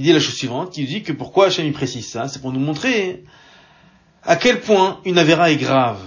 qui 0.00 0.04
dit 0.04 0.12
la 0.14 0.20
chose 0.20 0.34
suivante, 0.34 0.72
qui 0.72 0.84
dit 0.84 1.02
que 1.02 1.12
pourquoi 1.12 1.48
Hachem 1.48 1.66
y 1.66 1.72
précise 1.72 2.08
ça, 2.08 2.26
c'est 2.26 2.40
pour 2.40 2.54
nous 2.54 2.58
montrer 2.58 3.22
à 4.22 4.36
quel 4.36 4.60
point 4.60 4.98
une 5.04 5.18
avéra 5.18 5.50
est 5.50 5.56
grave. 5.56 6.00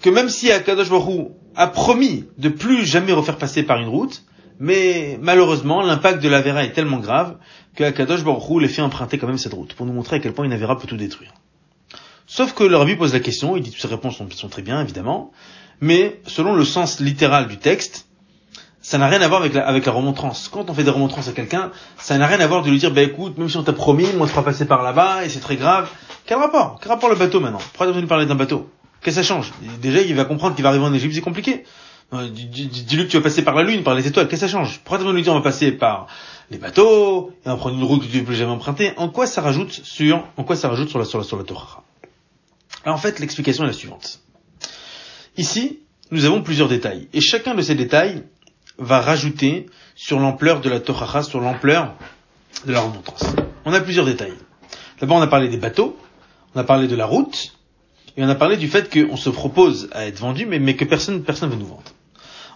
Que 0.00 0.10
même 0.10 0.28
si 0.28 0.50
Akadosh 0.50 0.90
Baruch 0.90 1.28
a 1.54 1.68
promis 1.68 2.24
de 2.38 2.48
plus 2.48 2.84
jamais 2.84 3.12
refaire 3.12 3.36
passer 3.38 3.62
par 3.62 3.78
une 3.78 3.86
route, 3.86 4.24
mais 4.58 5.16
malheureusement, 5.22 5.80
l'impact 5.80 6.20
de 6.20 6.28
la 6.28 6.40
Vera 6.40 6.64
est 6.64 6.72
tellement 6.72 6.98
grave 6.98 7.36
que 7.76 7.84
Akadosh 7.84 8.24
Baruch 8.24 8.60
les 8.60 8.66
fait 8.66 8.82
emprunter 8.82 9.16
quand 9.16 9.28
même 9.28 9.38
cette 9.38 9.54
route, 9.54 9.74
pour 9.74 9.86
nous 9.86 9.92
montrer 9.92 10.16
à 10.16 10.18
quel 10.18 10.32
point 10.32 10.44
une 10.44 10.52
Avera 10.52 10.76
peut 10.76 10.88
tout 10.88 10.96
détruire. 10.96 11.32
Sauf 12.26 12.52
que 12.52 12.64
le 12.64 12.76
Rabbi 12.76 12.96
pose 12.96 13.12
la 13.12 13.20
question, 13.20 13.56
il 13.56 13.62
dit 13.62 13.70
que 13.70 13.78
ses 13.78 13.86
réponses 13.86 14.16
sont, 14.16 14.48
très 14.48 14.62
bien, 14.62 14.82
évidemment, 14.82 15.30
mais 15.80 16.20
selon 16.26 16.56
le 16.56 16.64
sens 16.64 16.98
littéral 16.98 17.46
du 17.46 17.58
texte, 17.58 18.08
ça 18.86 18.98
n'a 18.98 19.08
rien 19.08 19.20
à 19.20 19.26
voir 19.26 19.40
avec 19.40 19.52
la, 19.52 19.66
avec 19.66 19.84
la 19.84 19.90
remontrance. 19.90 20.48
Quand 20.48 20.70
on 20.70 20.72
fait 20.72 20.84
des 20.84 20.92
remontrances 20.92 21.26
à 21.26 21.32
quelqu'un, 21.32 21.72
ça 21.98 22.16
n'a 22.18 22.28
rien 22.28 22.38
à 22.38 22.46
voir 22.46 22.62
de 22.62 22.70
lui 22.70 22.78
dire, 22.78 22.92
bah 22.92 23.02
écoute, 23.02 23.36
même 23.36 23.48
si 23.48 23.56
on 23.56 23.64
t'a 23.64 23.72
promis, 23.72 24.04
moi 24.12 24.22
on 24.22 24.26
te 24.26 24.30
fera 24.30 24.44
passer 24.44 24.64
par 24.64 24.84
là-bas, 24.84 25.24
et 25.24 25.28
c'est 25.28 25.40
très 25.40 25.56
grave. 25.56 25.90
Quel 26.24 26.38
rapport? 26.38 26.78
Quel 26.80 26.92
rapport 26.92 27.08
le 27.08 27.16
bateau 27.16 27.40
maintenant? 27.40 27.58
Pourquoi 27.58 27.92
tu 27.92 28.00
nous 28.00 28.06
parler 28.06 28.26
d'un 28.26 28.36
bateau? 28.36 28.70
Qu'est-ce 29.02 29.16
que 29.16 29.22
ça 29.24 29.26
change? 29.26 29.52
Déjà, 29.82 30.02
il 30.02 30.14
va 30.14 30.24
comprendre 30.24 30.54
qu'il 30.54 30.62
va 30.62 30.68
arriver 30.68 30.84
en 30.84 30.94
Égypte, 30.94 31.16
c'est 31.16 31.20
compliqué. 31.20 31.64
Euh, 32.12 32.28
dis-lui 32.28 33.06
que 33.06 33.10
tu 33.10 33.16
vas 33.16 33.24
passer 33.24 33.42
par 33.42 33.56
la 33.56 33.64
Lune, 33.64 33.82
par 33.82 33.96
les 33.96 34.06
étoiles, 34.06 34.28
qu'est-ce 34.28 34.42
que 34.42 34.46
ça 34.46 34.52
change? 34.56 34.78
Pourquoi 34.84 35.04
tu 35.04 35.12
lui 35.12 35.22
dire 35.22 35.32
on 35.32 35.36
va 35.36 35.42
passer 35.42 35.72
par 35.72 36.06
les 36.52 36.58
bateaux, 36.58 37.32
et 37.44 37.48
on 37.48 37.54
va 37.54 37.56
prendre 37.56 37.74
une 37.74 37.82
route 37.82 38.06
que 38.06 38.12
tu 38.12 38.20
ne 38.20 38.24
peux 38.24 38.34
jamais 38.34 38.52
emprunter? 38.52 38.92
En 38.98 39.08
quoi 39.08 39.26
ça 39.26 39.40
rajoute 39.40 39.72
sur, 39.72 40.22
en 40.36 40.44
quoi 40.44 40.54
ça 40.54 40.68
rajoute 40.68 40.90
sur 40.90 41.00
la, 41.00 41.04
sur 41.04 41.18
la, 41.18 41.24
sur 41.24 41.36
la 41.36 41.42
Torah? 41.42 41.82
Alors 42.84 42.94
en 42.94 43.00
fait, 43.00 43.18
l'explication 43.18 43.64
est 43.64 43.66
la 43.66 43.72
suivante. 43.72 44.20
Ici, 45.36 45.80
nous 46.12 46.24
avons 46.24 46.40
plusieurs 46.40 46.68
détails, 46.68 47.08
et 47.12 47.20
chacun 47.20 47.56
de 47.56 47.62
ces 47.62 47.74
détails 47.74 48.22
va 48.78 49.00
rajouter 49.00 49.66
sur 49.94 50.18
l'ampleur 50.18 50.60
de 50.60 50.68
la 50.68 50.80
Torah, 50.80 51.22
sur 51.22 51.40
l'ampleur 51.40 51.94
de 52.66 52.72
la 52.72 52.80
remontrance. 52.80 53.24
On 53.64 53.72
a 53.72 53.80
plusieurs 53.80 54.06
détails. 54.06 54.34
D'abord, 55.00 55.18
on 55.18 55.22
a 55.22 55.26
parlé 55.26 55.48
des 55.48 55.56
bateaux, 55.56 55.98
on 56.54 56.60
a 56.60 56.64
parlé 56.64 56.88
de 56.88 56.96
la 56.96 57.06
route, 57.06 57.56
et 58.16 58.24
on 58.24 58.28
a 58.28 58.34
parlé 58.34 58.56
du 58.56 58.68
fait 58.68 58.92
qu'on 58.92 59.16
se 59.16 59.28
propose 59.28 59.88
à 59.92 60.06
être 60.06 60.18
vendu, 60.18 60.46
mais, 60.46 60.76
que 60.76 60.84
personne 60.84 61.22
personne 61.22 61.50
veut 61.50 61.56
nous 61.56 61.66
vendre. 61.66 61.82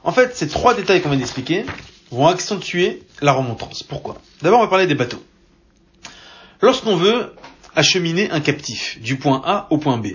En 0.05 0.13
fait, 0.13 0.35
ces 0.35 0.49
trois 0.49 0.75
détails 0.75 1.03
qu'on 1.03 1.11
vient 1.11 1.19
d'expliquer 1.19 1.67
vont 2.11 2.27
accentuer 2.27 3.03
la 3.21 3.33
remontrance. 3.33 3.83
Pourquoi? 3.83 4.17
D'abord, 4.43 4.61
on 4.61 4.63
va 4.63 4.69
parler 4.69 4.87
des 4.87 4.95
bateaux. 4.95 5.23
Lorsqu'on 6.63 6.97
veut 6.97 7.35
acheminer 7.77 8.31
un 8.31 8.41
captif 8.41 9.01
du 9.01 9.17
point 9.17 9.43
A 9.45 9.67
au 9.71 9.79
point 9.79 9.99
B, 9.99 10.07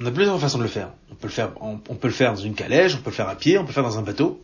on 0.00 0.06
a 0.06 0.10
plusieurs 0.10 0.40
façons 0.40 0.58
de 0.58 0.62
le 0.64 0.68
faire. 0.68 0.90
On 1.10 1.14
peut 1.14 1.28
le 1.28 1.32
faire, 1.32 1.52
on, 1.60 1.76
peut 1.76 2.08
le 2.08 2.14
faire 2.14 2.32
dans 2.32 2.40
une 2.40 2.54
calèche, 2.54 2.94
on 2.94 3.02
peut 3.02 3.10
le 3.10 3.14
faire 3.14 3.28
à 3.28 3.36
pied, 3.36 3.58
on 3.58 3.62
peut 3.62 3.68
le 3.68 3.74
faire 3.74 3.82
dans 3.82 3.98
un 3.98 4.02
bateau. 4.02 4.42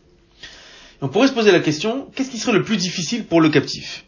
On 1.01 1.09
pourrait 1.09 1.27
se 1.27 1.33
poser 1.33 1.51
la 1.51 1.59
question, 1.59 2.09
qu'est-ce 2.15 2.31
qui 2.31 2.39
serait 2.39 2.53
le 2.53 2.63
plus 2.63 2.77
difficile 2.77 3.25
pour 3.25 3.41
le 3.41 3.49
captif? 3.49 4.05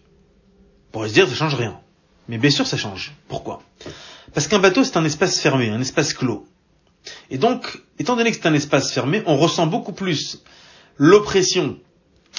On 0.87 0.91
pourrait 0.93 1.09
se 1.09 1.13
dire, 1.13 1.27
ça 1.27 1.35
change 1.35 1.55
rien. 1.55 1.79
Mais 2.27 2.37
bien 2.37 2.49
sûr, 2.49 2.65
ça 2.65 2.77
change. 2.77 3.13
Pourquoi? 3.27 3.61
Parce 4.33 4.47
qu'un 4.47 4.59
bateau, 4.59 4.83
c'est 4.83 4.97
un 4.97 5.05
espace 5.05 5.39
fermé, 5.39 5.69
un 5.69 5.81
espace 5.81 6.13
clos. 6.13 6.47
Et 7.29 7.37
donc, 7.37 7.81
étant 7.99 8.15
donné 8.15 8.31
que 8.31 8.37
c'est 8.37 8.47
un 8.47 8.53
espace 8.53 8.91
fermé, 8.91 9.23
on 9.25 9.37
ressent 9.37 9.67
beaucoup 9.67 9.93
plus 9.93 10.43
l'oppression 10.97 11.77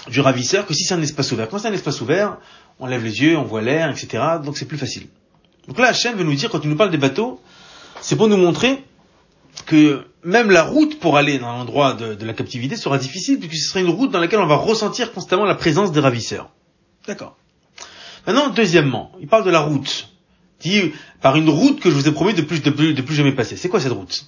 du 0.08 0.20
ravisseur 0.20 0.66
que 0.66 0.74
si 0.74 0.84
c'est 0.84 0.94
un 0.94 1.02
espace 1.02 1.32
ouvert. 1.32 1.48
Quand 1.48 1.58
c'est 1.58 1.68
un 1.68 1.72
espace 1.72 2.00
ouvert, 2.00 2.38
on 2.78 2.86
lève 2.86 3.04
les 3.04 3.22
yeux, 3.22 3.36
on 3.36 3.44
voit 3.44 3.62
l'air, 3.62 3.90
etc. 3.90 4.22
Donc 4.44 4.58
c'est 4.58 4.66
plus 4.66 4.78
facile. 4.78 5.06
Donc 5.68 5.78
là, 5.78 5.88
Hachem 5.88 6.16
veut 6.16 6.24
nous 6.24 6.34
dire, 6.34 6.50
quand 6.50 6.60
il 6.62 6.70
nous 6.70 6.76
parle 6.76 6.90
des 6.90 6.98
bateaux, 6.98 7.40
c'est 8.00 8.16
pour 8.16 8.28
nous 8.28 8.36
montrer 8.36 8.84
que 9.70 10.04
même 10.24 10.50
la 10.50 10.64
route 10.64 10.98
pour 10.98 11.16
aller 11.16 11.38
dans 11.38 11.52
l'endroit 11.52 11.94
de, 11.94 12.14
de, 12.14 12.26
la 12.26 12.32
captivité 12.32 12.74
sera 12.74 12.98
difficile, 12.98 13.38
puisque 13.38 13.54
ce 13.54 13.68
sera 13.68 13.80
une 13.80 13.88
route 13.88 14.10
dans 14.10 14.18
laquelle 14.18 14.40
on 14.40 14.46
va 14.48 14.56
ressentir 14.56 15.12
constamment 15.12 15.44
la 15.44 15.54
présence 15.54 15.92
des 15.92 16.00
ravisseurs. 16.00 16.50
D'accord. 17.06 17.36
Maintenant, 18.26 18.48
deuxièmement, 18.48 19.12
il 19.20 19.28
parle 19.28 19.44
de 19.44 19.50
la 19.50 19.60
route. 19.60 20.08
Il 20.64 20.70
dit, 20.72 20.92
par 21.22 21.36
une 21.36 21.48
route 21.48 21.78
que 21.78 21.88
je 21.88 21.94
vous 21.94 22.08
ai 22.08 22.10
promis 22.10 22.34
de 22.34 22.42
plus, 22.42 22.60
de 22.60 22.70
plus, 22.70 22.94
de 22.94 23.00
plus 23.00 23.14
jamais 23.14 23.30
passer. 23.30 23.56
C'est 23.56 23.68
quoi 23.68 23.78
cette 23.78 23.92
route? 23.92 24.26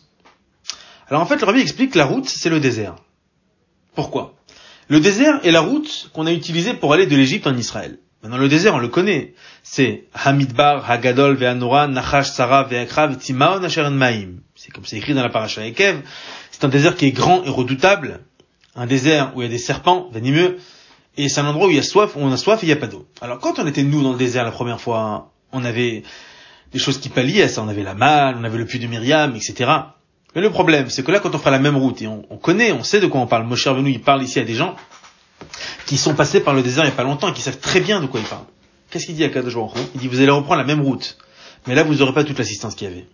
Alors 1.08 1.20
en 1.20 1.26
fait, 1.26 1.40
le 1.40 1.44
rabbi 1.44 1.61
explique 1.61 1.90
que 1.90 1.99
la 1.99 2.06
route, 2.06 2.28
c'est 2.28 2.49
le 2.49 2.61
désert. 2.61 2.94
Pourquoi? 3.96 4.34
Le 4.87 5.00
désert 5.00 5.40
est 5.44 5.50
la 5.50 5.61
route 5.61 6.08
qu'on 6.12 6.26
a 6.26 6.32
utilisée 6.32 6.75
pour 6.75 6.92
aller 6.92 7.06
de 7.06 7.16
l'Égypte 7.16 7.49
en 7.49 7.56
Israël. 7.56 7.99
Maintenant, 8.23 8.38
le 8.38 8.49
désert, 8.49 8.75
on 8.76 8.79
le 8.79 8.88
connaît. 8.88 9.35
C'est 9.64 10.05
Hamidbar, 10.14 10.88
Hagadol, 10.88 11.35
Ve'anora, 11.35 11.88
Nachash, 11.88 12.31
Sarah, 12.31 12.62
Ve'akra, 12.64 13.09
Ve'timaon, 13.09 13.64
Asher 13.64 13.91
Maim. 13.91 14.35
C'est 14.55 14.71
comme 14.71 14.85
c'est 14.85 14.97
écrit 14.97 15.12
dans 15.12 15.23
la 15.23 15.29
paracha 15.29 15.67
Ekev. 15.67 16.02
C'est 16.52 16.64
un 16.64 16.69
désert 16.69 16.95
qui 16.95 17.07
est 17.07 17.11
grand 17.11 17.43
et 17.43 17.49
redoutable. 17.49 18.21
Un 18.76 18.87
désert 18.87 19.33
où 19.35 19.43
il 19.43 19.47
y 19.47 19.49
a 19.49 19.50
des 19.50 19.59
serpents 19.59 20.09
venimeux. 20.12 20.59
Et 21.17 21.29
c'est 21.29 21.41
un 21.41 21.47
endroit 21.47 21.67
où 21.67 21.71
il 21.71 21.76
y 21.76 21.81
a 21.81 21.83
soif, 21.83 22.14
où 22.14 22.21
on 22.21 22.33
a 22.33 22.37
soif 22.37 22.62
et 22.62 22.67
il 22.67 22.69
n'y 22.69 22.73
a 22.73 22.76
pas 22.76 22.87
d'eau. 22.87 23.07
Alors, 23.21 23.41
quand 23.41 23.59
on 23.59 23.67
était 23.67 23.83
nous 23.83 24.02
dans 24.02 24.12
le 24.12 24.19
désert 24.19 24.45
la 24.45 24.52
première 24.52 24.81
fois, 24.81 25.33
on 25.50 25.64
avait 25.64 26.05
des 26.73 26.79
choses 26.79 26.99
qui 26.99 27.09
palliaient 27.09 27.43
à 27.43 27.49
ça. 27.49 27.62
On 27.62 27.69
avait 27.69 27.83
la 27.83 27.95
malle, 27.95 28.37
on 28.38 28.45
avait 28.45 28.57
le 28.57 28.67
puits 28.67 28.79
de 28.79 28.87
Myriam, 28.87 29.35
etc. 29.35 29.71
Mais 30.37 30.41
le 30.41 30.50
problème, 30.50 30.88
c'est 30.91 31.05
que 31.05 31.11
là, 31.11 31.19
quand 31.19 31.35
on 31.35 31.38
fera 31.38 31.50
la 31.50 31.59
même 31.59 31.76
route, 31.76 32.00
et 32.00 32.07
on, 32.07 32.25
on 32.31 32.37
connaît, 32.37 32.71
on 32.71 32.85
sait 32.85 33.00
de 33.00 33.09
quoi 33.09 33.21
on 33.21 33.26
parle. 33.26 33.47
Moshe 33.47 33.67
Rabbeinu, 33.67 33.91
il 33.91 34.00
parle 34.00 34.23
ici 34.23 34.38
à 34.38 34.45
des 34.45 34.55
gens 34.55 34.76
qui 35.87 35.99
sont 35.99 36.14
passés 36.14 36.40
par 36.40 36.54
le 36.54 36.62
désert 36.62 36.84
il 36.84 36.88
n'y 36.88 36.92
a 36.92 36.96
pas 36.96 37.04
longtemps 37.04 37.28
et 37.28 37.32
qui 37.32 37.42
savent 37.42 37.58
très 37.58 37.80
bien 37.80 38.00
de 38.00 38.06
quoi 38.06 38.20
il 38.20 38.26
parle. 38.26 38.44
Qu'est-ce 38.90 39.06
qu'il 39.06 39.14
dit 39.14 39.25
à 39.25 39.30
Kadosh 39.30 39.54
Il 39.94 40.00
dit, 40.00 40.08
vous 40.08 40.20
allez 40.20 40.30
reprendre 40.30 40.61
la 40.61 40.66
même 40.66 40.82
route. 40.82 41.16
Mais 41.66 41.75
là, 41.75 41.82
vous 41.82 41.94
n'aurez 41.94 42.12
pas 42.12 42.25
toute 42.25 42.38
l'assistance 42.38 42.75
qu'il 42.75 42.88
y 42.88 42.90
avait. 42.90 43.06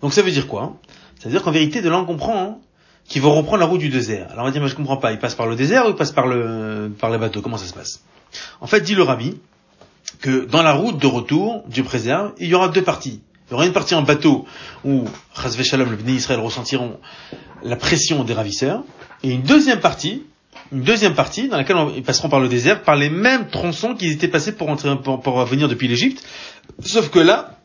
Donc 0.00 0.12
ça 0.14 0.22
veut 0.22 0.30
dire 0.30 0.46
quoi? 0.48 0.78
Ça 1.18 1.28
veut 1.28 1.30
dire 1.30 1.42
qu'en 1.42 1.50
vérité, 1.50 1.82
de 1.82 1.90
là, 1.90 1.98
on 1.98 2.04
comprend 2.04 2.60
qu'ils 3.04 3.20
vont 3.20 3.34
reprendre 3.34 3.58
la 3.58 3.66
route 3.66 3.80
du 3.80 3.90
désert. 3.90 4.28
Alors 4.30 4.44
on 4.44 4.46
va 4.46 4.50
dire, 4.50 4.62
mais 4.62 4.68
je 4.68 4.74
comprends 4.74 4.96
pas, 4.96 5.12
ils 5.12 5.18
passent 5.18 5.34
par 5.34 5.46
le 5.46 5.56
désert 5.56 5.86
ou 5.86 5.90
ils 5.90 5.94
passent 5.94 6.12
par 6.12 6.26
le, 6.26 6.90
par 6.98 7.10
le 7.10 7.18
bateau 7.18 7.42
Comment 7.42 7.58
ça 7.58 7.66
se 7.66 7.74
passe? 7.74 8.02
En 8.60 8.66
fait, 8.66 8.80
dit 8.80 8.94
le 8.94 9.02
rabbi, 9.02 9.38
que 10.20 10.46
dans 10.46 10.62
la 10.62 10.72
route 10.72 10.98
de 10.98 11.06
retour, 11.06 11.64
Dieu 11.68 11.84
préserve, 11.84 12.32
il 12.38 12.48
y 12.48 12.54
aura 12.54 12.68
deux 12.68 12.82
parties. 12.82 13.20
Il 13.48 13.52
y 13.52 13.54
aura 13.54 13.66
une 13.66 13.72
partie 13.72 13.94
en 13.94 14.02
bateau 14.02 14.46
où, 14.84 15.04
Chazvé 15.34 15.64
Shalom, 15.64 15.90
le 15.90 15.96
béni 15.96 16.16
Israël 16.16 16.40
ressentiront 16.40 16.98
la 17.62 17.76
pression 17.76 18.24
des 18.24 18.32
ravisseurs, 18.32 18.82
et 19.22 19.30
une 19.30 19.42
deuxième 19.42 19.80
partie 19.80 20.24
une 20.70 20.82
deuxième 20.82 21.14
partie 21.14 21.48
dans 21.48 21.56
laquelle 21.56 21.76
ils 21.96 22.02
passeront 22.02 22.28
par 22.28 22.40
le 22.40 22.48
désert, 22.48 22.82
par 22.82 22.96
les 22.96 23.10
mêmes 23.10 23.48
tronçons 23.48 23.94
qu'ils 23.94 24.12
étaient 24.12 24.28
passés 24.28 24.52
pour, 24.52 24.68
entrer, 24.68 24.96
pour, 24.96 25.44
venir 25.44 25.68
depuis 25.68 25.88
l'Égypte. 25.88 26.24
Sauf 26.80 27.10
que 27.10 27.18
là, 27.18 27.58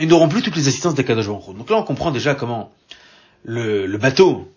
ils 0.00 0.08
n'auront 0.08 0.28
plus 0.28 0.42
toutes 0.42 0.56
les 0.56 0.68
assistances 0.68 0.94
d'Akadosh 0.94 1.26
Baruch 1.26 1.56
Donc 1.56 1.70
là, 1.70 1.76
on 1.76 1.82
comprend 1.82 2.10
déjà 2.10 2.34
comment 2.34 2.72
le, 3.44 3.86
le, 3.86 3.98
bateau 3.98 4.50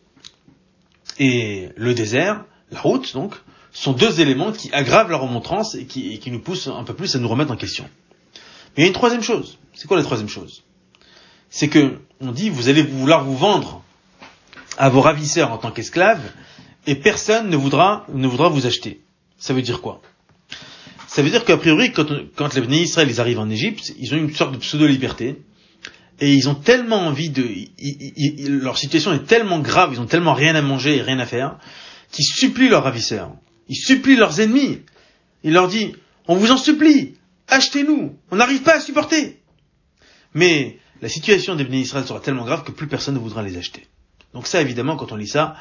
et 1.18 1.70
le 1.76 1.94
désert, 1.94 2.44
la 2.72 2.80
route 2.80 3.14
donc, 3.14 3.36
sont 3.72 3.94
deux 3.94 4.20
éléments 4.20 4.52
qui 4.52 4.72
aggravent 4.74 5.12
la 5.12 5.18
remontrance 5.18 5.76
et 5.76 5.86
qui, 5.86 6.14
et 6.14 6.18
qui 6.20 6.32
nous 6.32 6.40
poussent 6.40 6.68
un 6.68 6.84
peu 6.84 6.94
plus 6.94 7.16
à 7.16 7.20
nous 7.20 7.28
remettre 7.28 7.52
en 7.52 7.56
question. 7.56 7.88
Mais 8.76 8.78
il 8.78 8.82
y 8.82 8.86
a 8.86 8.88
une 8.88 8.94
troisième 8.94 9.24
chose. 9.24 9.58
C'est 9.74 9.88
quoi 9.88 9.98
la 9.98 10.04
troisième 10.04 10.30
chose? 10.30 10.64
C'est 11.50 11.68
que 11.68 12.00
on 12.22 12.32
dit 12.32 12.50
vous 12.50 12.70
allez 12.70 12.84
vouloir 12.84 13.24
vous 13.24 13.38
vendre 13.38 13.84
à 14.78 14.90
vos 14.90 15.02
ravisseurs 15.02 15.52
en 15.52 15.58
tant 15.58 15.72
qu'esclaves 15.72 16.22
et 16.90 16.96
personne 16.96 17.52
ne 17.52 17.56
voudra, 17.56 18.08
ne 18.12 18.28
voudra 18.28 18.50
vous 18.50 18.66
acheter. 18.66 19.02
Ça 19.38 19.54
veut 19.54 19.62
dire 19.62 19.80
quoi? 19.80 20.02
Ça 21.08 21.22
veut 21.22 21.30
dire 21.30 21.46
qu'a 21.46 21.58
priori, 21.58 21.92
quand, 21.92 22.08
quand 22.36 22.56
les 22.56 22.62
bénis 22.62 22.82
Israël 22.82 23.08
ils 23.08 23.22
arrivent 23.22 23.40
en 23.40 23.50
Égypte, 23.50 23.94
ils 24.00 24.12
ont 24.16 24.18
une 24.18 24.34
sorte 24.34 24.54
de 24.54 24.58
pseudo-liberté, 24.58 25.36
et 26.20 26.34
ils 26.34 26.50
ont 26.50 26.56
tellement 26.56 27.06
envie 27.06 27.30
de... 27.30 27.46
leur 28.48 28.80
situation 28.80 29.14
est 29.14 29.28
tellement 29.28 29.60
grave, 29.60 29.92
ils 29.94 30.02
ont 30.02 30.08
tellement 30.08 30.34
rien 30.34 30.56
à 30.56 30.64
manger 30.64 30.98
et 30.98 31.02
rien 31.04 31.20
à 31.20 31.28
faire, 31.28 31.60
qu'ils 32.12 32.26
supplient 32.26 32.70
leurs 32.70 32.84
ravisseurs. 32.84 33.34
Ils 33.68 33.78
supplient 33.78 34.16
leurs 34.16 34.42
ennemis. 34.42 34.80
Ils 35.44 35.54
leur 35.54 35.68
disent, 35.68 35.92
on 36.28 36.38
vous 36.38 36.52
en 36.52 36.58
supplie, 36.58 37.14
achetez-nous, 37.50 38.18
on 38.32 38.36
n'arrive 38.36 38.64
pas 38.64 38.78
à 38.78 38.80
supporter. 38.80 39.38
Mais 40.34 40.80
la 41.04 41.10
situation 41.10 41.56
des 41.56 41.66
bénis 41.66 41.82
Israël 41.82 42.08
sera 42.08 42.20
tellement 42.20 42.46
grave 42.46 42.64
que 42.64 42.72
plus 42.72 42.88
personne 42.88 43.14
ne 43.14 43.20
voudra 43.20 43.44
les 43.44 43.58
acheter. 43.58 43.86
Donc 44.34 44.48
ça, 44.48 44.60
évidemment, 44.60 44.96
quand 44.96 45.12
on 45.12 45.16
lit 45.16 45.28
ça, 45.28 45.56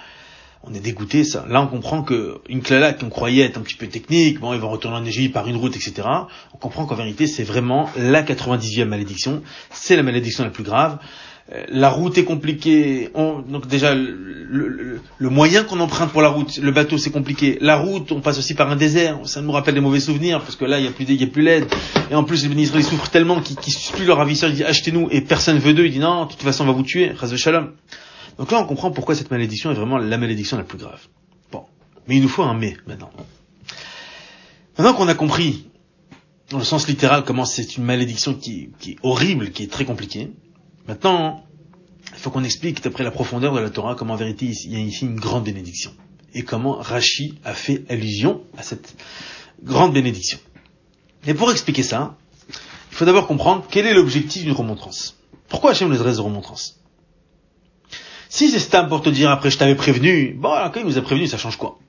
on 0.65 0.75
est 0.75 0.81
dégoûté. 0.81 1.25
Ça. 1.25 1.47
Là, 1.49 1.63
on 1.63 1.67
comprend 1.67 2.03
que 2.03 2.39
une 2.49 2.63
clala 2.63 2.93
qu'on 2.93 3.09
croyait 3.09 3.45
être 3.45 3.59
un 3.59 3.63
petit 3.63 3.77
peu 3.77 3.87
technique, 3.87 4.41
bon, 4.41 4.53
ils 4.55 4.61
vont 4.61 4.71
retourner 4.71 4.97
en 4.97 5.05
Égypte 5.05 5.35
par 5.35 5.49
une 5.49 5.57
route, 5.57 5.77
etc. 5.77 6.07
On 6.53 6.59
comprend 6.59 6.87
qu'en 6.87 6.97
vérité, 6.97 7.27
c'est 7.27 7.45
vraiment 7.45 7.91
la 7.97 8.23
90e 8.23 8.85
malédiction. 8.85 9.43
C'est 9.71 9.97
la 9.97 10.03
malédiction 10.03 10.45
la 10.45 10.51
plus 10.51 10.65
grave. 10.65 10.99
Euh, 11.51 11.65
la 11.71 11.89
route 11.89 12.19
est 12.19 12.25
compliquée. 12.25 13.11
donc 13.15 13.67
déjà, 13.67 13.95
le, 13.95 15.01
moyen 15.21 15.65
qu'on 15.65 15.81
emprunte 15.81 16.11
pour 16.11 16.21
la 16.21 16.29
route, 16.29 16.59
le 16.59 16.71
bateau, 16.73 16.99
c'est 16.99 17.11
compliqué. 17.11 17.57
La 17.61 17.77
route, 17.77 18.13
on 18.13 18.21
passe 18.21 18.39
aussi 18.39 18.55
par 18.55 18.71
un 18.71 18.77
désert. 18.77 19.19
Ça 19.25 19.41
nous 19.41 19.53
rappelle 19.53 19.75
des 19.75 19.81
mauvais 19.81 20.01
souvenirs 20.01 20.41
parce 20.41 20.57
que 20.57 20.67
là, 20.67 20.79
il 20.79 20.83
n'y 20.83 20.89
a 20.89 20.91
plus 20.91 21.05
il 21.05 21.21
y 21.21 21.25
a 21.25 21.27
plus 21.27 21.43
l'aide. 21.43 21.67
Et 22.11 22.15
en 22.15 22.25
plus, 22.25 22.43
les 22.43 22.49
ministres 22.49 22.77
ils 22.77 22.85
souffrent 22.85 23.11
tellement 23.11 23.41
qu'ils 23.41 23.57
qu 23.57 23.71
supplient 23.71 24.05
leur 24.05 24.19
ravisseur. 24.19 24.51
Ils 24.51 24.57
disent 24.57 24.67
achetez-nous 24.67 25.09
et 25.11 25.23
personne 25.23 25.59
veut 25.59 25.73
d'eux. 25.73 25.87
Ils 25.87 25.93
disent 25.93 26.01
non, 26.01 26.27
de 26.27 26.31
toute 26.31 26.43
façon, 26.43 26.65
on 26.65 26.67
va 26.67 26.73
vous 26.73 26.83
tuer. 26.83 27.13
Ras 27.13 27.35
shalom. 27.37 27.71
Donc 28.39 28.53
là, 28.53 28.61
on 28.61 28.67
comprend 28.67 28.93
pourquoi 28.93 29.17
cette 29.17 29.31
malédiction 29.31 29.71
est 29.73 29.75
vraiment 29.75 29.99
la 29.99 30.17
malédiction 30.17 30.57
la 30.57 30.65
plus 30.65 30.79
grave. 30.79 31.09
Bon. 31.51 31.65
Mais 32.07 32.17
il 32.17 32.23
nous 32.23 32.29
faut 32.29 32.45
un 32.45 32.55
mais, 32.55 32.77
maintenant. 32.87 33.11
Maintenant 34.79 34.95
qu'on 34.95 35.09
a 35.09 35.15
compris, 35.15 35.69
dans 36.51 36.59
le 36.59 36.65
sens 36.65 36.87
littéral, 36.87 37.25
comment 37.25 37.45
c'est 37.45 37.77
une 37.77 37.85
malédiction 37.85 38.35
qui, 38.35 38.71
est 38.87 38.97
horrible, 39.03 39.51
qui 39.51 39.65
est 39.65 39.71
très 39.71 39.85
compliquée, 39.85 40.31
maintenant, 40.87 41.45
il 42.13 42.19
faut 42.19 42.31
qu'on 42.31 42.45
explique, 42.45 42.83
d'après 42.83 43.03
la 43.03 43.11
profondeur 43.11 43.53
de 43.53 43.59
la 43.59 43.71
Torah, 43.71 43.97
comment 43.97 44.15
en 44.15 44.17
vérité 44.17 44.47
il 44.47 44.73
y 44.73 44.77
a 44.77 44.79
ici 44.79 45.05
une 45.05 45.19
grande 45.19 45.45
bénédiction. 45.45 45.93
Et 46.33 46.45
comment 46.45 46.77
Rashi 46.77 47.39
a 47.45 47.55
fait 47.55 47.85
allusion 47.91 48.43
à 48.57 48.63
cette 48.63 48.95
grande 49.65 49.93
bénédiction. 49.93 50.39
Et 51.27 51.35
pour 51.35 51.51
expliquer 51.51 51.83
ça, 51.83 52.17
il 52.49 52.97
faut 52.97 53.05
d'abord 53.05 53.27
comprendre 53.27 53.67
quel 53.69 53.87
est 53.87 53.95
l'objectif 53.95 54.45
d'une 54.45 54.53
remontrance. 54.53 55.17
Pourquoi 55.49 55.73
Hachem 55.73 55.89
nous 55.89 55.97
adresse 55.97 56.19
de 56.19 56.23
remontrance 56.23 56.79
si 58.39 58.51
c'est 58.51 58.61
Stam 58.61 58.89
pour 58.89 59.03
te 59.03 59.09
dire 59.09 59.33
après 59.33 59.51
je 59.51 59.59
t'avais 59.59 59.75
prévenu, 59.75 60.33
bon, 60.39 60.53
alors 60.53 60.71
quand 60.71 60.79
il 60.79 60.87
nous 60.87 60.97
a 60.97 61.03
prévenu, 61.03 61.27
ça 61.27 61.39
change 61.39 61.57
quoi? 61.57 61.81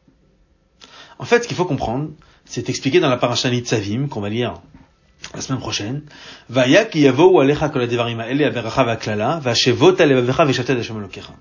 En 1.20 1.26
fait, 1.26 1.44
ce 1.44 1.48
qu'il 1.48 1.56
faut 1.56 1.66
comprendre, 1.66 2.10
c'est 2.46 2.70
expliqué 2.70 3.00
dans 3.00 3.10
la 3.10 3.18
paracha 3.18 3.50
Savim, 3.66 4.08
qu'on 4.08 4.20
va 4.20 4.30
lire 4.30 4.56
la 5.36 5.42
semaine 5.42 5.60
prochaine. 5.60 6.02
Vaya 6.50 6.86
ki 6.86 7.02
yavo 7.02 7.40
alecha 7.40 7.70
kol 7.70 7.84
adevarim 7.84 8.20
haele 8.20 8.46
averacha 8.46 8.84
vaklala, 8.84 9.40
vashevot 9.40 10.02
alevavecha 10.02 10.46
veshatet 10.46 10.76
Hashem 10.76 10.98
elokecha. 10.98 11.36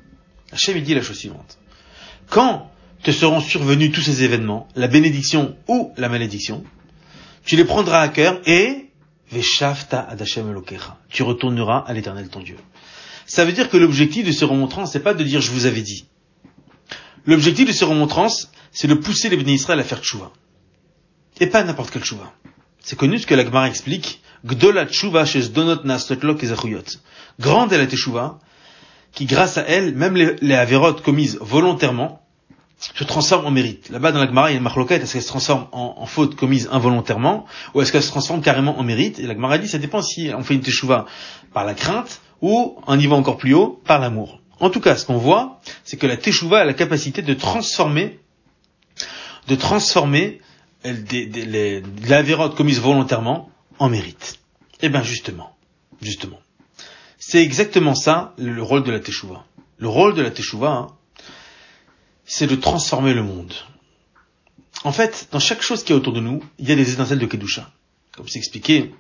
Hashem 0.53 0.79
dit 0.83 0.95
la 0.95 1.01
chose 1.01 1.17
suivante. 1.17 1.57
Quand 2.29 2.71
te 3.03 3.11
seront 3.11 3.41
survenus 3.41 3.93
tous 3.93 4.03
ces 4.03 4.25
événements, 4.25 4.69
la 4.77 4.89
bénédiction 4.89 5.57
ou 5.69 5.95
la 5.97 6.11
malédiction, 6.11 6.65
tu 7.47 7.57
les 7.57 7.65
prendras 7.65 8.03
à 8.03 8.09
cœur 8.09 8.43
et 8.45 8.91
veshavta 9.33 10.07
ad. 10.07 10.23
Tu 11.09 11.23
retourneras 11.23 11.79
à 11.87 11.95
l'éternel 11.95 12.29
ton 12.29 12.41
Dieu. 12.41 12.57
Ça 13.29 13.45
veut 13.45 13.53
dire 13.53 13.69
que 13.69 13.77
l'objectif 13.77 14.27
de 14.27 14.33
ce 14.33 14.47
remontrance, 14.47 14.93
c'est 14.93 15.03
pas 15.03 15.13
de 15.13 15.23
dire 15.23 15.43
je 15.43 15.53
vous 15.53 15.67
avais 15.67 15.83
dit. 15.83 16.07
L'objectif 17.27 17.69
de 17.69 17.73
ce 17.73 17.85
remontrance, 17.85 18.51
c'est 18.73 18.89
de 18.89 18.95
pousser 18.95 19.29
les 19.29 19.37
bénis 19.37 19.55
Israël 19.55 19.79
à 19.79 19.85
faire 19.85 20.01
tchouva. 20.01 20.33
Et 21.39 21.47
pas 21.47 21.63
n'importe 21.63 21.91
quel 21.91 22.03
tchouva. 22.03 22.33
C'est 22.81 22.97
connu 22.97 23.19
ce 23.19 23.27
que 23.27 23.35
la 23.35 23.45
Gemara 23.45 23.69
explique. 23.69 24.23
Gdola 24.47 24.87
tchouva 24.87 25.27
chez 25.27 25.43
Donot 25.49 25.85
Nastotlok 25.85 26.43
et 26.43 26.49
Grande 27.39 27.73
est 27.73 27.79
la 27.79 27.87
tchouva, 27.87 28.39
qui 29.13 29.27
grâce 29.27 29.59
à 29.59 29.63
elle, 29.63 29.95
même 29.95 30.17
les, 30.17 30.37
les 30.41 31.03
commises 31.05 31.37
volontairement, 31.43 32.23
se 32.79 33.05
transforment 33.05 33.49
en 33.49 33.51
mérite. 33.51 33.91
Là-bas 33.91 34.13
dans 34.13 34.21
la 34.21 34.27
Gemara, 34.27 34.51
il 34.51 34.55
y 34.55 34.55
a 34.55 34.59
une 34.59 34.65
marloquette, 34.65 35.03
est-ce 35.03 35.13
qu'elle 35.13 35.23
se 35.23 35.29
transforme 35.29 35.67
en, 35.73 36.07
faute 36.07 36.35
commise 36.35 36.69
involontairement, 36.73 37.45
ou 37.75 37.83
est-ce 37.83 37.93
qu'elle 37.93 38.03
se 38.03 38.09
transforme 38.09 38.41
carrément 38.41 38.79
en 38.79 38.85
mérite? 38.85 39.19
Et 39.19 39.27
la 39.27 39.35
Gemara 39.35 39.59
dit, 39.59 39.69
ça 39.69 39.79
dépend 39.79 40.01
si 40.01 40.31
on 40.35 40.43
fait 40.43 40.55
une 40.55 40.61
teshuva 40.61 41.05
par 41.53 41.67
la 41.67 41.75
crainte, 41.75 42.23
ou 42.41 42.81
un 42.87 42.97
niveau 42.97 43.15
encore 43.15 43.37
plus 43.37 43.55
haut, 43.55 43.81
par 43.85 43.99
l'amour. 43.99 44.41
En 44.61 44.71
tout 44.71 44.81
cas, 44.81 44.97
ce 44.97 45.07
qu'on 45.07 45.19
voit, 45.19 45.61
c'est 45.85 45.97
que 45.97 46.07
la 46.07 46.17
teshuva 46.17 46.61
a 46.61 46.65
la 46.65 46.75
capacité 46.75 47.23
de 47.23 47.35
transformer, 47.35 48.19
de 49.47 49.55
transformer 49.55 50.41
des, 50.85 51.83
l'avérote 52.07 52.57
commise 52.57 52.81
volontairement 52.81 53.51
en 53.79 53.89
mérite. 53.89 54.39
Eh 54.81 54.89
bien, 54.89 55.03
justement, 55.03 55.57
justement. 56.01 56.41
C'est 57.19 57.43
exactement 57.43 57.95
ça, 57.95 58.35
le 58.39 58.63
rôle 58.63 58.85
de 58.85 58.91
la 58.91 59.01
teshuva. 59.01 59.45
Le 59.79 59.89
rôle 59.89 60.15
de 60.15 60.23
la 60.23 60.31
teshuva, 60.31 60.71
hein, 60.71 60.87
c'est 62.25 62.47
de 62.47 62.57
transformer 62.57 63.15
le 63.15 63.23
monde. 63.23 63.55
En 64.85 64.93
fait, 64.93 65.29
dans 65.33 65.41
chaque 65.41 65.63
chose 65.63 65.83
qui 65.83 65.93
est 65.93 65.97
autour 65.97 66.13
de 66.13 66.21
nous, 66.21 66.43
il 66.59 66.69
y 66.69 66.73
a 66.73 66.77
des 66.77 66.93
étincelles 66.93 67.19
de 67.19 67.27
Kedusha. 67.27 67.71
Comme 68.17 68.29
c'est 68.29 68.39
expliqué, 68.39 68.95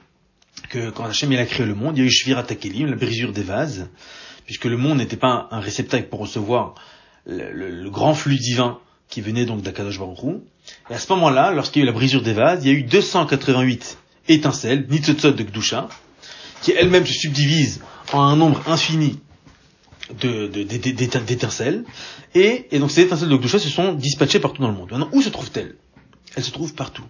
que 0.62 0.90
quand 0.90 1.04
Hachem 1.04 1.32
il 1.32 1.38
a 1.38 1.46
créé 1.46 1.66
le 1.66 1.74
monde, 1.74 1.96
il 1.96 2.00
y 2.00 2.04
a 2.04 2.06
eu 2.06 2.10
Shvira 2.10 2.42
Takelim, 2.42 2.86
la 2.86 2.96
brisure 2.96 3.32
des 3.32 3.42
vases, 3.42 3.88
puisque 4.46 4.64
le 4.64 4.76
monde 4.76 4.98
n'était 4.98 5.16
pas 5.16 5.48
un 5.50 5.60
réceptacle 5.60 6.08
pour 6.08 6.20
recevoir 6.20 6.74
le, 7.26 7.88
grand 7.90 8.14
flux 8.14 8.38
divin 8.38 8.78
qui 9.08 9.20
venait 9.20 9.44
donc 9.44 9.62
d'Akadosh 9.62 9.98
Baruch 9.98 10.18
Et 10.90 10.94
à 10.94 10.98
ce 10.98 11.12
moment-là, 11.12 11.52
lorsqu'il 11.52 11.80
y 11.80 11.82
a 11.82 11.84
eu 11.84 11.86
la 11.86 11.92
brisure 11.92 12.22
des 12.22 12.32
vases, 12.32 12.64
il 12.64 12.72
y 12.72 12.74
a 12.74 12.78
eu 12.78 12.82
288 12.82 13.98
étincelles, 14.28 14.86
Nitzotzot 14.88 15.32
de 15.32 15.42
Kedusha, 15.42 15.88
qui 16.62 16.72
elles-mêmes 16.72 17.06
se 17.06 17.14
subdivisent 17.14 17.80
en 18.12 18.20
un 18.22 18.36
nombre 18.36 18.62
infini 18.68 19.20
d'étincelles. 20.10 21.84
Et, 22.34 22.66
et 22.70 22.78
donc 22.78 22.90
ces 22.90 23.02
étincelles 23.02 23.28
de 23.28 23.36
Gdusha 23.36 23.58
se 23.58 23.68
sont 23.68 23.92
dispatchées 23.94 24.40
partout 24.40 24.62
dans 24.62 24.68
le 24.68 24.74
monde. 24.74 24.90
Maintenant, 24.90 25.08
où 25.12 25.22
se 25.22 25.28
trouvent-elles? 25.28 25.76
Elles 26.36 26.44
se 26.44 26.50
trouvent 26.50 26.74
partout. 26.74 27.04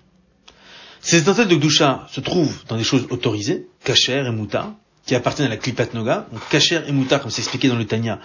Ces 1.08 1.16
étincelles 1.16 1.48
de 1.48 1.56
Gdusha 1.56 2.06
se 2.12 2.20
trouvent 2.20 2.64
dans 2.68 2.76
des 2.76 2.84
choses 2.84 3.06
autorisées, 3.08 3.66
Kacher 3.82 4.24
et 4.26 4.30
Mouta, 4.30 4.74
qui 5.06 5.14
appartiennent 5.14 5.46
à 5.46 5.48
la 5.48 5.56
Klipat 5.56 5.94
Noga. 5.94 6.26
Donc 6.30 6.46
Kacher 6.50 6.82
et 6.86 6.92
Mouta, 6.92 7.18
comme 7.18 7.30
c'est 7.30 7.40
expliqué 7.40 7.68
dans 7.68 7.76
le 7.76 7.86
Tanya, 7.86 8.20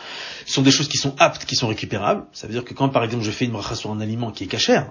sont 0.46 0.64
des 0.64 0.72
choses 0.72 0.90
qui 0.90 0.98
sont 0.98 1.16
aptes, 1.18 1.46
qui 1.46 1.56
sont 1.56 1.70
récupérables. 1.70 2.26
Ça 2.34 2.46
veut 2.46 2.52
dire 2.52 2.66
que 2.66 2.74
quand 2.74 2.90
par 2.90 3.06
exemple 3.06 3.24
je 3.24 3.32
fais 3.32 3.46
une 3.46 3.52
bracha 3.52 3.76
sur 3.76 3.90
un 3.92 4.02
aliment 4.02 4.32
qui 4.32 4.44
est 4.44 4.48
Kacher, 4.48 4.82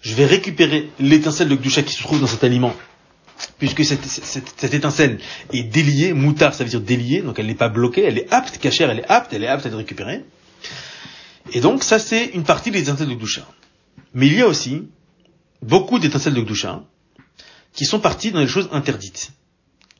je 0.00 0.14
vais 0.14 0.26
récupérer 0.26 0.90
l'étincelle 0.98 1.48
de 1.48 1.54
Gdusha 1.54 1.84
qui 1.84 1.94
se 1.94 2.02
trouve 2.02 2.20
dans 2.20 2.26
cet 2.26 2.42
aliment 2.42 2.74
puisque 3.60 3.84
cette, 3.84 4.04
cette, 4.04 4.74
étincelle 4.74 5.20
est 5.52 5.62
déliée, 5.62 6.14
moutar 6.14 6.54
ça 6.54 6.64
veut 6.64 6.70
dire 6.70 6.80
déliée, 6.80 7.22
donc 7.22 7.38
elle 7.38 7.46
n'est 7.46 7.54
pas 7.54 7.68
bloquée, 7.68 8.02
elle 8.04 8.18
est 8.18 8.32
apte, 8.32 8.58
cachère 8.58 8.90
elle 8.90 8.98
est 8.98 9.08
apte, 9.08 9.32
elle 9.32 9.44
est 9.44 9.48
apte 9.48 9.64
à 9.64 9.68
être 9.68 9.76
récupérée. 9.76 10.24
Et 11.52 11.60
donc 11.60 11.84
ça 11.84 12.00
c'est 12.00 12.24
une 12.34 12.42
partie 12.42 12.72
des 12.72 12.80
étincelles 12.80 13.10
de 13.10 13.14
Gdusha. 13.14 13.46
Mais 14.12 14.26
il 14.26 14.34
y 14.34 14.42
a 14.42 14.48
aussi 14.48 14.88
beaucoup 15.62 16.00
d'étincelles 16.00 16.34
de 16.34 16.40
Gdusha 16.40 16.82
qui 17.72 17.84
sont 17.84 18.00
parties 18.00 18.32
dans 18.32 18.40
les 18.40 18.46
choses 18.46 18.68
interdites, 18.72 19.32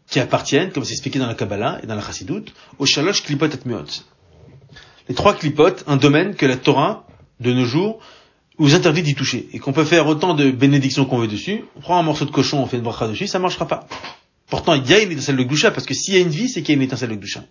qui 0.08 0.20
appartiennent, 0.20 0.70
comme 0.72 0.84
c'est 0.84 0.92
expliqué 0.92 1.18
dans 1.18 1.26
la 1.26 1.34
Kabbalah 1.34 1.80
et 1.82 1.86
dans 1.86 1.94
la 1.94 2.02
Chassidoute, 2.02 2.52
au 2.78 2.86
shalosh 2.86 3.22
klipot 3.22 3.46
atmeot. 3.46 3.86
Les 5.08 5.14
trois 5.14 5.34
klipotes, 5.34 5.84
un 5.86 5.96
domaine 5.96 6.34
que 6.34 6.46
la 6.46 6.56
Torah, 6.56 7.06
de 7.40 7.52
nos 7.52 7.64
jours, 7.64 8.00
vous 8.58 8.74
interdit 8.74 9.02
d'y 9.02 9.14
toucher, 9.14 9.48
et 9.52 9.58
qu'on 9.58 9.72
peut 9.72 9.84
faire 9.84 10.06
autant 10.06 10.34
de 10.34 10.50
bénédictions 10.50 11.06
qu'on 11.06 11.18
veut 11.18 11.28
dessus, 11.28 11.64
on 11.76 11.80
prend 11.80 11.98
un 11.98 12.02
morceau 12.02 12.24
de 12.24 12.30
cochon, 12.30 12.62
on 12.62 12.66
fait 12.66 12.76
une 12.76 12.82
bracha 12.82 13.08
dessus, 13.08 13.26
ça 13.26 13.38
marchera 13.38 13.66
pas. 13.66 13.86
Pourtant, 14.46 14.74
il 14.74 14.86
y 14.88 14.92
a 14.92 15.00
une 15.00 15.10
étincelle 15.10 15.36
de 15.36 15.42
Gdusha, 15.42 15.70
parce 15.70 15.86
que 15.86 15.94
s'il 15.94 16.14
y 16.14 16.18
a 16.18 16.20
une 16.20 16.28
vie, 16.28 16.48
c'est 16.48 16.60
qu'il 16.60 16.74
y 16.74 16.78
a 16.78 16.80
une 16.80 16.86
étincelle 16.86 17.08
de 17.08 17.14
Gdusha. 17.14 17.42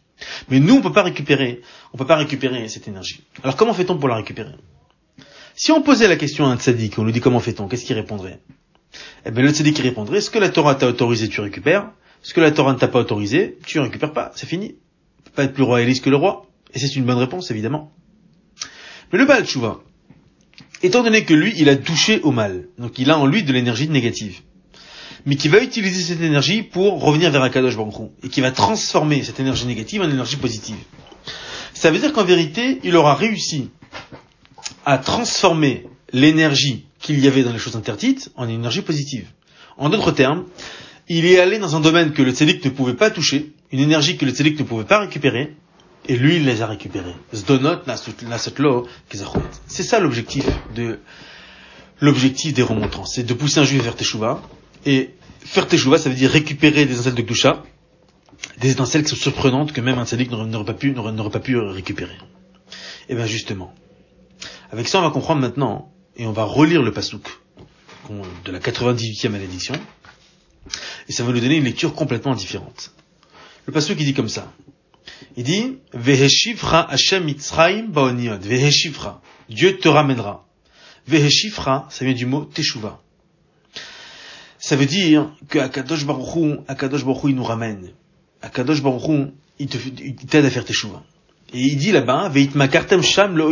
Mais 0.49 0.59
nous, 0.59 0.75
on 0.75 0.81
peut 0.81 0.93
pas 0.93 1.01
récupérer, 1.01 1.61
on 1.93 1.97
peut 1.97 2.05
pas 2.05 2.15
récupérer 2.15 2.69
cette 2.69 2.87
énergie. 2.87 3.23
Alors 3.43 3.55
comment 3.55 3.73
fait-on 3.73 3.97
pour 3.97 4.07
la 4.07 4.15
récupérer? 4.15 4.53
Si 5.55 5.71
on 5.71 5.81
posait 5.81 6.07
la 6.07 6.15
question 6.15 6.45
à 6.45 6.49
un 6.49 6.57
tzaddik, 6.57 6.99
on 6.99 7.03
lui 7.03 7.11
dit 7.11 7.19
comment 7.19 7.39
fait-on, 7.39 7.67
qu'est-ce 7.67 7.85
qu'il 7.85 7.95
répondrait? 7.95 8.39
Eh 9.25 9.31
bien, 9.31 9.43
le 9.43 9.51
tzaddik 9.51 9.77
répondrait, 9.79 10.21
ce 10.21 10.29
que 10.29 10.39
la 10.39 10.49
Torah 10.49 10.75
t'a 10.75 10.87
autorisé, 10.87 11.29
tu 11.29 11.41
récupères, 11.41 11.91
ce 12.21 12.33
que 12.33 12.41
la 12.41 12.51
Torah 12.51 12.73
ne 12.73 12.77
t'a 12.77 12.87
pas 12.87 12.99
autorisé, 12.99 13.57
tu 13.65 13.79
ne 13.79 13.83
récupères 13.83 14.13
pas, 14.13 14.31
c'est 14.35 14.47
fini. 14.47 14.75
Pas 15.35 15.43
être 15.43 15.53
plus 15.53 15.63
royaliste 15.63 16.03
que 16.03 16.09
le 16.09 16.17
roi. 16.17 16.45
Et 16.73 16.79
c'est 16.79 16.95
une 16.95 17.05
bonne 17.05 17.17
réponse, 17.17 17.51
évidemment. 17.51 17.93
Mais 19.11 19.19
le 19.19 19.25
Baal 19.25 19.45
Tshuva, 19.45 19.79
étant 20.83 21.03
donné 21.03 21.23
que 21.23 21.33
lui, 21.33 21.53
il 21.57 21.69
a 21.69 21.75
touché 21.75 22.21
au 22.21 22.31
mal, 22.31 22.67
donc 22.77 22.99
il 22.99 23.09
a 23.11 23.17
en 23.17 23.25
lui 23.25 23.43
de 23.43 23.53
l'énergie 23.53 23.89
négative, 23.89 24.41
mais 25.25 25.35
qui 25.35 25.47
va 25.47 25.61
utiliser 25.61 26.01
cette 26.01 26.21
énergie 26.21 26.63
pour 26.63 27.01
revenir 27.01 27.31
vers 27.31 27.43
Akadosh 27.43 27.75
Baruch 27.75 28.11
et 28.23 28.29
qui 28.29 28.41
va 28.41 28.51
transformer 28.51 29.23
cette 29.23 29.39
énergie 29.39 29.65
négative 29.65 30.01
en 30.01 30.09
énergie 30.09 30.37
positive. 30.37 30.77
Ça 31.73 31.91
veut 31.91 31.99
dire 31.99 32.13
qu'en 32.13 32.23
vérité, 32.23 32.79
il 32.83 32.95
aura 32.95 33.15
réussi 33.15 33.69
à 34.85 34.97
transformer 34.97 35.87
l'énergie 36.13 36.85
qu'il 36.99 37.19
y 37.19 37.27
avait 37.27 37.43
dans 37.43 37.53
les 37.53 37.59
choses 37.59 37.75
interdites 37.75 38.31
en 38.35 38.47
énergie 38.47 38.81
positive. 38.81 39.27
En 39.77 39.89
d'autres 39.89 40.11
termes, 40.11 40.45
il 41.07 41.25
est 41.25 41.39
allé 41.39 41.59
dans 41.59 41.75
un 41.75 41.81
domaine 41.81 42.13
que 42.13 42.21
le 42.21 42.31
tzédik 42.31 42.63
ne 42.63 42.69
pouvait 42.69 42.93
pas 42.93 43.09
toucher, 43.09 43.53
une 43.71 43.79
énergie 43.79 44.17
que 44.17 44.25
le 44.25 44.31
tzédik 44.31 44.59
ne 44.59 44.63
pouvait 44.63 44.85
pas 44.85 44.99
récupérer, 44.99 45.55
et 46.07 46.15
lui, 46.15 46.37
il 46.37 46.45
les 46.45 46.61
a 46.61 46.67
récupérés. 46.67 47.15
C'est 49.67 49.83
ça 49.83 49.99
l'objectif 49.99 50.45
de, 50.75 50.99
l'objectif 51.99 52.53
des 52.53 52.63
remontrants. 52.63 53.05
C'est 53.05 53.23
de 53.23 53.33
pousser 53.33 53.59
un 53.59 53.63
juif 53.63 53.83
vers 53.83 53.95
Teshuvah. 53.95 54.41
Et 54.85 55.11
faire 55.39 55.67
Teshuvah, 55.67 55.99
ça 55.99 56.09
veut 56.09 56.15
dire 56.15 56.31
récupérer 56.31 56.85
des 56.85 56.93
étincelles 56.95 57.13
de 57.13 57.21
Gdusha, 57.21 57.63
des 58.59 58.71
étincelles 58.71 59.03
qui 59.03 59.09
sont 59.09 59.15
surprenantes 59.15 59.71
que 59.71 59.81
même 59.81 59.99
un 59.99 60.05
tzaddik 60.05 60.31
n'aurait 60.31 60.65
pas 60.65 60.73
pu, 60.73 60.91
n'aurait 60.91 61.29
pas 61.29 61.39
pu 61.39 61.57
récupérer. 61.57 62.15
Et 63.07 63.13
eh 63.13 63.15
bien 63.15 63.25
justement. 63.25 63.73
Avec 64.71 64.87
ça, 64.87 64.99
on 64.99 65.03
va 65.03 65.11
comprendre 65.11 65.41
maintenant, 65.41 65.90
et 66.17 66.25
on 66.25 66.31
va 66.31 66.43
relire 66.43 66.81
le 66.81 66.91
pasouk 66.91 67.27
de 68.45 68.51
la 68.51 68.59
98e 68.59 69.29
malédiction, 69.29 69.79
et 71.07 71.11
ça 71.11 71.23
va 71.23 71.31
nous 71.31 71.39
donner 71.39 71.57
une 71.57 71.63
lecture 71.63 71.93
complètement 71.93 72.35
différente. 72.35 72.91
Le 73.65 73.73
pasouk, 73.73 73.97
il 73.99 74.05
dit 74.05 74.13
comme 74.13 74.29
ça. 74.29 74.51
Il 75.37 75.43
dit, 75.43 75.77
Veheshivra 75.93 76.89
Hashem 76.91 77.23
Mitzrayim 77.23 77.87
Baoniot. 77.87 78.39
Veheshivra. 78.39 79.21
Dieu 79.49 79.77
te 79.77 79.87
ramènera. 79.87 80.45
Veheshivra, 81.07 81.87
ça 81.89 82.05
vient 82.05 82.13
du 82.13 82.25
mot 82.25 82.45
Teshuva. 82.45 83.01
Ça 84.59 84.75
veut 84.75 84.85
dire 84.85 85.31
que 85.47 85.57
Akadosh 85.59 86.05
Baruch 86.05 86.59
Akadosh 86.67 87.03
Baruch 87.03 87.23
il 87.25 87.35
nous 87.35 87.43
ramène. 87.43 87.93
Akadosh 88.41 88.81
Baruch 88.81 89.31
il 89.59 89.67
t'aide 89.67 90.45
à 90.45 90.49
faire 90.49 90.65
Teshuva. 90.65 91.03
Et 91.53 91.59
il 91.59 91.77
dit 91.77 91.91
là-bas, 91.91 92.29
Veitmakartem 92.29 93.01
Sham 93.01 93.37
le 93.37 93.45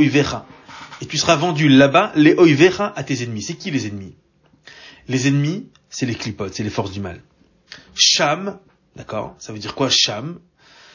Et 1.02 1.06
tu 1.06 1.18
seras 1.18 1.36
vendu 1.36 1.70
là-bas, 1.70 2.12
les 2.16 2.34
oivecha, 2.36 2.94
à 2.96 3.04
tes 3.04 3.24
ennemis. 3.24 3.42
C'est 3.42 3.56
qui 3.56 3.72
les 3.72 3.88
ennemis? 3.88 4.16
Les 5.08 5.28
ennemis, 5.28 5.68
c'est 5.90 6.06
les 6.06 6.16
clipotes, 6.16 6.54
c'est 6.54 6.64
les 6.64 6.70
forces 6.70 6.92
du 6.92 7.00
mal. 7.00 7.22
Sham, 7.96 8.60
d'accord? 8.96 9.36
Ça 9.40 9.54
veut 9.54 9.60
dire 9.60 9.76
quoi, 9.76 9.90
Sham? 9.90 10.40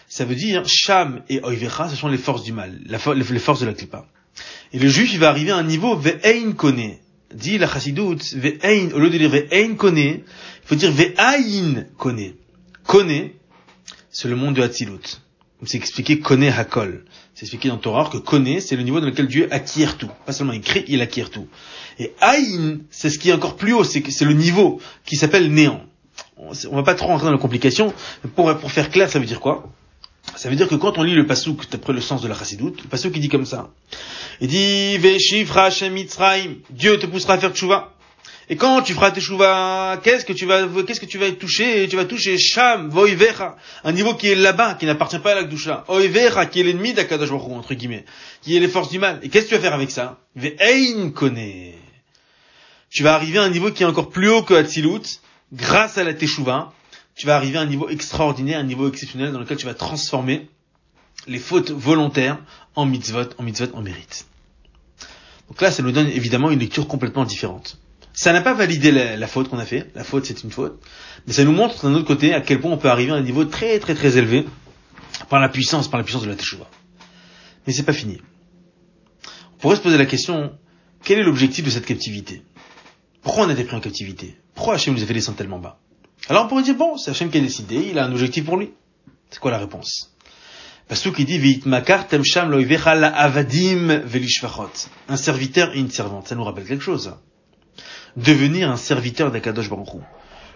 ça 0.08 0.24
veut 0.24 0.34
dire 0.34 0.62
Sham 0.66 1.22
et 1.28 1.40
Oivecha, 1.40 1.88
ce 1.88 1.96
sont 1.96 2.08
les 2.08 2.18
forces 2.18 2.44
du 2.44 2.52
mal, 2.52 2.78
les 2.86 3.38
forces 3.38 3.60
de 3.60 3.66
la 3.66 3.72
Klippa. 3.72 4.06
Et 4.72 4.78
le 4.78 4.88
juif, 4.88 5.12
il 5.12 5.18
va 5.18 5.28
arriver 5.28 5.50
à 5.50 5.56
un 5.56 5.64
niveau 5.64 5.96
Ve'ein 5.96 6.52
kone. 6.52 6.98
Dit 7.34 7.58
la 7.58 7.66
chassidoute, 7.66 8.34
Ve'ein, 8.34 8.92
au 8.92 8.98
lieu 8.98 9.10
de 9.10 9.18
dire 9.18 9.30
Ve'ein 9.30 9.74
kone, 9.74 9.98
il 9.98 10.22
faut 10.64 10.74
dire 10.74 10.92
Ve'ain 10.92 11.86
kone. 11.96 12.34
Kone, 12.86 13.30
c'est 14.10 14.28
le 14.28 14.36
monde 14.36 14.54
de 14.54 14.62
Hatzilut. 14.62 15.20
C'est 15.66 15.78
expliqué 15.78 16.18
Kone 16.20 16.44
Hakol. 16.44 17.04
C'est 17.34 17.42
expliqué 17.42 17.68
dans 17.68 17.78
Torah 17.78 18.10
que 18.10 18.18
Kone, 18.18 18.60
c'est 18.60 18.76
le 18.76 18.82
niveau 18.82 19.00
dans 19.00 19.06
lequel 19.06 19.26
Dieu 19.26 19.48
acquiert 19.50 19.96
tout. 19.96 20.10
Pas 20.26 20.32
seulement 20.32 20.52
il 20.52 20.60
crée, 20.60 20.84
il 20.88 21.00
acquiert 21.00 21.30
tout. 21.30 21.48
Et 21.98 22.12
Aïn, 22.20 22.80
c'est 22.90 23.10
ce 23.10 23.18
qui 23.18 23.30
est 23.30 23.32
encore 23.32 23.56
plus 23.56 23.72
haut, 23.72 23.84
c'est 23.84 24.24
le 24.24 24.34
niveau 24.34 24.80
qui 25.04 25.16
s'appelle 25.16 25.50
néant. 25.52 25.82
On 26.36 26.76
va 26.76 26.82
pas 26.82 26.94
trop 26.94 27.08
rentrer 27.08 27.26
dans 27.26 27.32
la 27.32 27.38
complication. 27.38 27.92
Pour, 28.34 28.56
pour 28.58 28.70
faire 28.70 28.90
clair, 28.90 29.10
ça 29.10 29.18
veut 29.18 29.26
dire 29.26 29.40
quoi? 29.40 29.72
Ça 30.36 30.48
veut 30.48 30.56
dire 30.56 30.68
que 30.68 30.74
quand 30.74 30.98
on 30.98 31.02
lit 31.02 31.14
le 31.14 31.26
pasouk, 31.26 31.70
d'après 31.70 31.92
le 31.92 32.00
sens 32.00 32.22
de 32.22 32.28
la 32.28 32.34
chassidoute, 32.34 32.82
le 32.82 32.88
pasouk 32.88 33.12
il 33.14 33.20
dit 33.20 33.28
comme 33.28 33.46
ça. 33.46 33.70
Il 34.40 34.48
dit, 34.48 34.98
Dieu 36.70 36.98
te 36.98 37.06
poussera 37.06 37.34
à 37.34 37.38
faire 37.38 37.52
tchouva. 37.52 37.93
Et 38.50 38.56
quand 38.56 38.82
tu 38.82 38.92
feras 38.92 39.10
tchouva, 39.10 40.00
qu'est-ce 40.02 40.24
que 40.24 40.32
tu 40.32 40.44
vas, 40.46 40.66
qu'est-ce 40.86 41.00
que 41.00 41.06
tu 41.06 41.18
vas 41.18 41.30
toucher? 41.32 41.88
Tu 41.88 41.96
vas 41.96 42.04
toucher 42.04 42.38
Sham, 42.38 42.90
Voivecha, 42.90 43.56
un 43.84 43.92
niveau 43.92 44.14
qui 44.14 44.28
est 44.28 44.34
là-bas, 44.34 44.74
qui 44.74 44.86
n'appartient 44.86 45.18
pas 45.18 45.32
à 45.32 45.34
la 45.36 45.44
Gdusha. 45.44 45.84
Oivecha, 45.88 46.46
qui 46.46 46.60
est 46.60 46.62
l'ennemi 46.62 46.92
d'Akadash 46.92 47.30
entre 47.30 47.74
guillemets, 47.74 48.04
qui 48.42 48.56
est 48.56 48.60
les 48.60 48.68
forces 48.68 48.90
du 48.90 48.98
mal. 48.98 49.18
Et 49.22 49.28
qu'est-ce 49.28 49.46
que 49.46 49.50
tu 49.50 49.54
vas 49.56 49.62
faire 49.62 49.74
avec 49.74 49.90
ça? 49.90 50.18
Ve'ein 50.36 51.10
kone. 51.10 51.72
Tu 52.90 53.02
vas 53.02 53.14
arriver 53.14 53.38
à 53.38 53.42
un 53.42 53.50
niveau 53.50 53.70
qui 53.70 53.82
est 53.82 53.86
encore 53.86 54.10
plus 54.10 54.28
haut 54.28 54.42
que 54.42 54.54
Hatzilut, 54.54 55.20
grâce 55.52 55.98
à 55.98 56.04
la 56.04 56.14
Teshuvah, 56.14 56.72
tu 57.16 57.26
vas 57.26 57.36
arriver 57.36 57.58
à 57.58 57.62
un 57.62 57.66
niveau 57.66 57.88
extraordinaire, 57.88 58.58
un 58.58 58.64
niveau 58.64 58.88
exceptionnel 58.88 59.32
dans 59.32 59.40
lequel 59.40 59.56
tu 59.56 59.66
vas 59.66 59.74
transformer 59.74 60.48
les 61.26 61.38
fautes 61.38 61.70
volontaires 61.70 62.38
en 62.74 62.86
mitzvot, 62.86 63.30
en 63.38 63.42
mitzvot, 63.42 63.74
en 63.74 63.82
mérite. 63.82 64.26
Donc 65.48 65.60
là, 65.60 65.70
ça 65.70 65.82
nous 65.82 65.92
donne 65.92 66.08
évidemment 66.08 66.50
une 66.50 66.58
lecture 66.58 66.86
complètement 66.88 67.24
différente. 67.24 67.78
Ça 68.14 68.32
n'a 68.32 68.40
pas 68.40 68.54
validé 68.54 68.92
la, 68.92 69.26
faute 69.26 69.48
qu'on 69.48 69.58
a 69.58 69.66
fait. 69.66 69.90
La 69.96 70.04
faute, 70.04 70.24
c'est 70.24 70.44
une 70.44 70.52
faute. 70.52 70.80
Mais 71.26 71.32
ça 71.32 71.42
nous 71.42 71.52
montre 71.52 71.84
d'un 71.84 71.94
autre 71.94 72.06
côté 72.06 72.32
à 72.32 72.40
quel 72.40 72.60
point 72.60 72.70
on 72.70 72.78
peut 72.78 72.88
arriver 72.88 73.10
à 73.10 73.16
un 73.16 73.22
niveau 73.22 73.44
très 73.44 73.80
très 73.80 73.96
très 73.96 74.16
élevé 74.16 74.46
par 75.28 75.40
la 75.40 75.48
puissance, 75.48 75.88
par 75.88 75.98
la 75.98 76.04
puissance 76.04 76.22
de 76.22 76.28
la 76.28 76.36
Teshuvah. 76.36 76.70
Mais 77.66 77.72
c'est 77.72 77.82
pas 77.82 77.92
fini. 77.92 78.20
On 79.54 79.56
pourrait 79.58 79.74
se 79.76 79.80
poser 79.80 79.98
la 79.98 80.06
question, 80.06 80.52
quel 81.02 81.18
est 81.18 81.24
l'objectif 81.24 81.64
de 81.64 81.70
cette 81.70 81.86
captivité? 81.86 82.42
Pourquoi 83.22 83.46
on 83.46 83.48
a 83.48 83.52
été 83.52 83.64
pris 83.64 83.74
en 83.74 83.80
captivité? 83.80 84.36
Pourquoi 84.54 84.74
Hachem 84.74 84.94
nous 84.94 85.02
a 85.02 85.06
fait 85.06 85.14
descendre 85.14 85.36
tellement 85.36 85.58
bas? 85.58 85.80
Alors 86.28 86.44
on 86.44 86.48
pourrait 86.48 86.62
dire, 86.62 86.76
bon, 86.76 86.96
c'est 86.96 87.10
Hachem 87.10 87.30
qui 87.30 87.38
a 87.38 87.40
décidé, 87.40 87.88
il 87.90 87.98
a 87.98 88.04
un 88.04 88.12
objectif 88.12 88.44
pour 88.44 88.56
lui. 88.56 88.70
C'est 89.30 89.40
quoi 89.40 89.50
la 89.50 89.58
réponse? 89.58 90.14
Parce 90.86 91.02
qui 91.10 91.24
dit 91.24 91.62
Un 95.08 95.16
serviteur 95.16 95.74
et 95.74 95.78
une 95.78 95.90
servante. 95.90 96.28
Ça 96.28 96.34
nous 96.36 96.44
rappelle 96.44 96.64
quelque 96.64 96.84
chose. 96.84 97.12
Devenir 98.16 98.70
un 98.70 98.76
serviteur 98.76 99.32
d'Akadosh 99.32 99.68
Baruch 99.68 100.02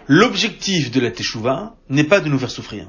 L'objectif 0.07 0.91
de 0.91 1.01
la 1.01 1.11
Teshuvah 1.11 1.77
n'est 1.89 2.05
pas 2.05 2.21
de 2.21 2.29
nous 2.29 2.39
faire 2.39 2.51
souffrir. 2.51 2.89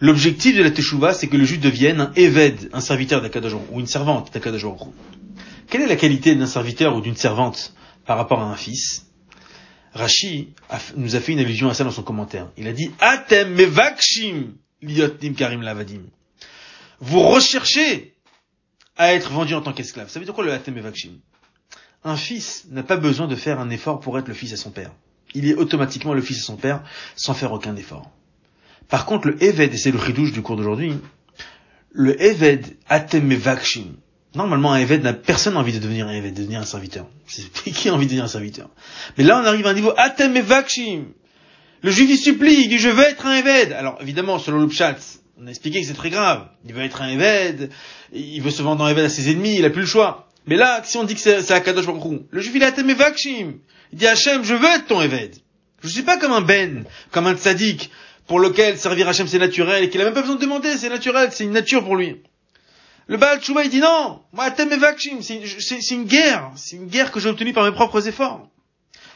L'objectif 0.00 0.56
de 0.56 0.62
la 0.62 0.70
Teshuvah, 0.70 1.12
c'est 1.12 1.26
que 1.26 1.36
le 1.36 1.44
juif 1.44 1.60
devienne 1.60 2.00
un 2.00 2.12
Eved, 2.14 2.70
un 2.72 2.80
serviteur 2.80 3.20
d'Akadosh 3.20 3.54
ou 3.72 3.80
une 3.80 3.86
servante 3.86 4.32
d'Akadosh 4.32 4.64
Quelle 5.68 5.82
est 5.82 5.86
la 5.86 5.96
qualité 5.96 6.34
d'un 6.34 6.46
serviteur 6.46 6.94
ou 6.94 7.00
d'une 7.00 7.16
servante 7.16 7.74
par 8.04 8.16
rapport 8.16 8.40
à 8.40 8.44
un 8.44 8.56
fils? 8.56 9.06
Rashi 9.92 10.54
nous 10.96 11.16
a 11.16 11.20
fait 11.20 11.32
une 11.32 11.40
allusion 11.40 11.68
à 11.68 11.74
ça 11.74 11.82
dans 11.82 11.90
son 11.90 12.02
commentaire. 12.02 12.50
Il 12.56 12.68
a 12.68 12.72
dit 12.72 12.90
Atem 13.00 13.54
mevakshim 13.54 14.52
liotnim 14.82 15.34
karim 15.34 15.62
lavadim. 15.62 16.02
Vous 17.00 17.22
recherchez 17.22 18.14
à 18.96 19.14
être 19.14 19.30
vendu 19.32 19.54
en 19.54 19.62
tant 19.62 19.72
qu'esclave. 19.72 20.10
Ça 20.10 20.18
veut 20.18 20.26
dire 20.26 20.34
quoi 20.34 20.44
le 20.44 20.52
Atem 20.52 20.74
mevakshim? 20.74 21.18
Un 22.04 22.16
fils 22.16 22.66
n'a 22.70 22.82
pas 22.82 22.96
besoin 22.96 23.26
de 23.26 23.34
faire 23.34 23.60
un 23.60 23.70
effort 23.70 24.00
pour 24.00 24.18
être 24.18 24.28
le 24.28 24.34
fils 24.34 24.52
à 24.52 24.56
son 24.56 24.70
père. 24.70 24.92
Il 25.34 25.48
est 25.48 25.54
automatiquement 25.54 26.14
le 26.14 26.22
fils 26.22 26.38
à 26.38 26.42
son 26.42 26.56
père 26.56 26.82
sans 27.16 27.34
faire 27.34 27.52
aucun 27.52 27.76
effort. 27.76 28.10
Par 28.88 29.06
contre, 29.06 29.28
le 29.28 29.42
Eved, 29.42 29.74
et 29.74 29.76
c'est 29.76 29.90
le 29.90 29.98
chidouche 29.98 30.32
du 30.32 30.42
cours 30.42 30.56
d'aujourd'hui, 30.56 30.94
le 31.90 32.20
Eved 32.22 32.76
Atem 32.88 33.26
Mevakshim. 33.26 33.96
Normalement, 34.34 34.72
un 34.72 34.78
Eved 34.78 35.02
n'a 35.02 35.14
personne 35.14 35.56
envie 35.56 35.72
de 35.72 35.78
devenir 35.78 36.06
un 36.06 36.12
Eved, 36.12 36.34
de 36.34 36.40
devenir 36.40 36.60
un 36.60 36.64
serviteur. 36.64 37.06
C'est 37.26 37.50
qui 37.72 37.88
a 37.88 37.94
envie 37.94 38.06
de 38.06 38.10
devenir 38.10 38.24
un 38.24 38.28
serviteur? 38.28 38.68
Mais 39.18 39.24
là, 39.24 39.40
on 39.42 39.44
arrive 39.44 39.66
à 39.66 39.70
un 39.70 39.74
niveau 39.74 39.92
Atem 39.96 40.32
Mevakshim. 40.32 41.06
Le 41.82 41.90
juif, 41.90 42.08
il 42.10 42.18
supplie, 42.18 42.62
il 42.64 42.68
dit, 42.68 42.78
je 42.78 42.88
veux 42.88 43.04
être 43.04 43.26
un 43.26 43.36
Eved. 43.36 43.72
Alors, 43.72 43.98
évidemment, 44.00 44.38
selon 44.38 44.58
le 44.60 44.68
on 45.38 45.46
a 45.46 45.50
expliqué 45.50 45.80
que 45.80 45.86
c'est 45.86 45.94
très 45.94 46.10
grave. 46.10 46.48
Il 46.64 46.72
veut 46.72 46.82
être 46.82 47.02
un 47.02 47.08
Eved, 47.08 47.70
il 48.12 48.40
veut 48.40 48.50
se 48.50 48.62
vendre 48.62 48.82
en 48.84 48.88
Eved 48.88 49.04
à 49.04 49.08
ses 49.08 49.30
ennemis, 49.30 49.56
il 49.56 49.64
a 49.64 49.70
plus 49.70 49.82
le 49.82 49.86
choix. 49.86 50.28
Mais 50.46 50.56
là, 50.56 50.80
si 50.84 50.96
on 50.96 51.04
dit 51.04 51.14
que 51.14 51.20
c'est 51.20 51.50
Akadosh 51.50 51.86
Baruch 51.86 52.22
le 52.30 52.40
juif, 52.40 52.54
il 52.54 52.62
a 52.62 52.70
Mevakshim. 52.70 53.54
Il 53.92 53.98
dit, 53.98 54.06
Hachem, 54.06 54.44
je 54.44 54.54
veux 54.54 54.68
être 54.68 54.86
ton 54.86 55.00
Eved. 55.02 55.36
Je 55.82 55.88
suis 55.88 56.02
pas 56.02 56.16
comme 56.16 56.32
un 56.32 56.40
Ben, 56.40 56.84
comme 57.10 57.26
un 57.26 57.36
tzaddik, 57.36 57.90
pour 58.26 58.40
lequel 58.40 58.78
servir 58.78 59.08
Hachem 59.08 59.26
c'est 59.26 59.38
naturel 59.38 59.84
et 59.84 59.90
qu'il 59.90 60.00
a 60.00 60.04
même 60.04 60.14
pas 60.14 60.22
besoin 60.22 60.36
de 60.36 60.40
demander, 60.40 60.76
c'est 60.76 60.88
naturel, 60.88 61.30
c'est 61.32 61.44
une 61.44 61.52
nature 61.52 61.84
pour 61.84 61.96
lui. 61.96 62.22
Le 63.08 63.16
Baal 63.18 63.40
Tshuva 63.40 63.62
il 63.62 63.70
dit 63.70 63.80
non, 63.80 64.20
moi 64.32 64.44
Atem 64.44 64.68
Mevakshim, 64.68 65.20
c'est 65.22 65.34
une, 65.94 66.04
guerre, 66.04 66.50
c'est 66.56 66.76
une 66.76 66.86
guerre 66.86 67.12
que 67.12 67.20
j'ai 67.20 67.28
obtenue 67.28 67.52
par 67.52 67.64
mes 67.64 67.72
propres 67.72 68.08
efforts. 68.08 68.48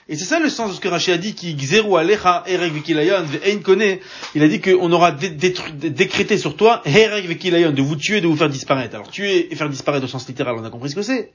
Et 0.08 0.16
c'est 0.16 0.24
ça 0.24 0.40
le 0.40 0.48
sens 0.48 0.70
de 0.70 0.74
ce 0.74 0.80
que 0.80 0.88
Rashi 0.88 1.12
a 1.12 1.18
dit, 1.18 1.34
qui 1.34 1.54
Xeru 1.54 1.96
Alecha 1.96 2.42
Ereg 2.46 2.72
Vekilayon 2.72 3.22
Ve'ein 3.22 3.58
connaît. 3.58 4.00
Il 4.34 4.42
a 4.42 4.48
dit 4.48 4.60
qu'on 4.60 4.90
aura 4.90 5.12
décrété 5.12 6.36
sur 6.36 6.56
toi 6.56 6.82
Ereg 6.84 7.26
Vekilayon, 7.28 7.72
de 7.72 7.82
vous 7.82 7.96
tuer, 7.96 8.20
de 8.20 8.26
vous 8.26 8.36
faire 8.36 8.48
disparaître. 8.48 8.94
Alors 8.96 9.10
tuer 9.10 9.52
et 9.52 9.56
faire 9.56 9.68
disparaître 9.68 10.04
au 10.04 10.08
sens 10.08 10.26
littéral, 10.26 10.56
on 10.58 10.64
a 10.64 10.70
compris 10.70 10.90
ce 10.90 10.96
que 10.96 11.02
c'est. 11.02 11.32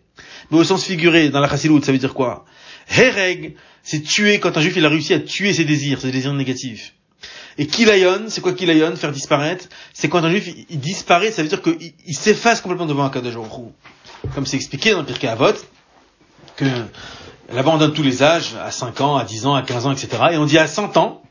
Mais 0.51 0.57
au 0.57 0.63
sens 0.63 0.83
figuré, 0.83 1.29
dans 1.29 1.39
la 1.39 1.47
Chassilout, 1.47 1.81
ça 1.83 1.91
veut 1.91 1.97
dire 1.97 2.13
quoi? 2.13 2.45
Hereg, 2.89 3.55
c'est 3.81 4.01
tuer 4.01 4.39
quand 4.39 4.57
un 4.57 4.61
juif 4.61 4.75
il 4.75 4.85
a 4.85 4.89
réussi 4.89 5.13
à 5.13 5.19
tuer 5.19 5.53
ses 5.53 5.63
désirs, 5.63 6.01
ses 6.01 6.11
désirs 6.11 6.33
négatifs. 6.33 6.93
Et 7.57 7.67
kilayon, 7.67 8.25
c'est 8.27 8.41
quoi 8.41 8.53
kilayon 8.53 8.95
Faire 8.97 9.11
disparaître? 9.11 9.69
C'est 9.93 10.09
quand 10.09 10.23
un 10.23 10.29
juif 10.29 10.49
il, 10.69 10.79
disparaît, 10.79 11.31
ça 11.31 11.41
veut 11.41 11.47
dire 11.47 11.61
qu'il 11.61 11.93
il, 12.05 12.15
s'efface 12.15 12.59
complètement 12.59 12.85
devant 12.85 13.05
un 13.05 13.31
jour. 13.31 13.71
Comme 14.33 14.45
c'est 14.45 14.57
expliqué 14.57 14.91
dans 14.91 14.99
le 14.99 15.05
Pirkei 15.05 15.27
Avot, 15.27 15.53
que 16.57 16.65
là-bas 17.51 17.71
on 17.73 17.77
donne 17.77 17.93
tous 17.93 18.03
les 18.03 18.23
âges, 18.23 18.55
à 18.61 18.71
5 18.71 19.01
ans, 19.01 19.17
à 19.17 19.23
10 19.23 19.45
ans, 19.45 19.55
à 19.55 19.61
15 19.61 19.85
ans, 19.85 19.91
etc. 19.91 20.09
Et 20.31 20.37
on 20.37 20.45
dit 20.45 20.57
à 20.57 20.67
100 20.67 20.97
ans, 20.97 21.21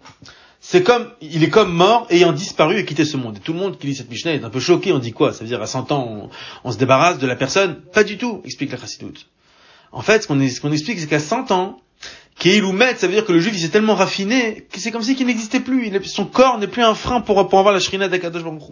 c'est 0.60 0.82
comme, 0.82 1.10
il 1.20 1.44
est 1.44 1.50
comme 1.50 1.72
mort 1.72 2.06
ayant 2.10 2.32
disparu 2.32 2.78
et 2.78 2.84
quitté 2.84 3.04
ce 3.04 3.16
monde. 3.16 3.36
Et 3.36 3.40
tout 3.40 3.52
le 3.52 3.58
monde 3.58 3.78
qui 3.78 3.86
lit 3.86 3.94
cette 3.94 4.10
Mishnah 4.10 4.32
est 4.32 4.44
un 4.44 4.50
peu 4.50 4.60
choqué, 4.60 4.92
on 4.92 4.98
dit 4.98 5.12
quoi? 5.12 5.32
Ça 5.32 5.40
veut 5.40 5.48
dire 5.48 5.60
à 5.60 5.66
100 5.66 5.92
ans 5.92 6.30
on, 6.64 6.72
se 6.72 6.78
débarrasse 6.78 7.18
de 7.18 7.26
la 7.26 7.36
personne? 7.36 7.82
Pas 7.92 8.04
du 8.04 8.16
tout, 8.16 8.40
explique 8.44 8.72
la 8.72 8.78
Chassidoute. 8.78 9.28
En 9.92 10.02
fait, 10.02 10.22
ce 10.22 10.28
qu'on 10.28 10.40
explique, 10.72 10.98
c'est 10.98 11.06
qu'à 11.06 11.20
100 11.20 11.50
ans, 11.50 11.80
Keil 12.38 12.62
ou 12.62 12.76
ça 12.96 13.06
veut 13.06 13.12
dire 13.12 13.24
que 13.24 13.32
le 13.32 13.38
juif 13.38 13.54
il 13.54 13.60
s'est 13.60 13.68
tellement 13.68 13.94
raffiné 13.94 14.66
que 14.72 14.80
c'est 14.80 14.90
comme 14.90 15.02
si 15.02 15.14
qu'il 15.14 15.26
n'existait 15.26 15.60
plus. 15.60 15.92
Son 16.04 16.24
corps 16.24 16.58
n'est 16.58 16.66
plus 16.66 16.82
un 16.82 16.94
frein 16.94 17.20
pour, 17.20 17.38
avoir 17.38 17.72
la 17.72 17.78
shrina 17.78 18.08
d'Akadosh 18.08 18.42
Baruch 18.42 18.62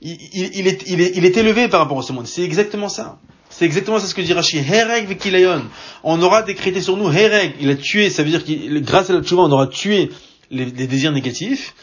il, 0.00 0.18
il, 0.32 0.66
il, 0.66 1.00
il 1.00 1.24
est 1.24 1.36
élevé 1.36 1.68
par 1.68 1.78
rapport 1.78 1.98
à 1.98 2.02
ce 2.02 2.12
monde. 2.12 2.26
C'est 2.26 2.42
exactement 2.42 2.88
ça. 2.88 3.20
C'est 3.52 3.64
exactement 3.66 3.98
ça 3.98 4.06
ce 4.06 4.14
que 4.14 4.22
dit 4.22 4.32
Rashi. 4.32 4.58
Hereg 4.58 5.06
vekilayon. 5.08 5.62
On 6.02 6.20
aura 6.22 6.42
décrété 6.42 6.80
sur 6.80 6.96
nous 6.96 7.10
Hereg. 7.10 7.54
Il 7.60 7.70
a 7.70 7.76
tué, 7.76 8.10
ça 8.10 8.22
veut 8.22 8.30
dire 8.30 8.44
que 8.44 8.78
grâce 8.80 9.10
à 9.10 9.12
la 9.12 9.22
tchouva, 9.22 9.42
on 9.42 9.52
aura 9.52 9.66
tué 9.66 10.10
les, 10.50 10.66
désirs 10.66 11.12
négatifs. 11.12 11.74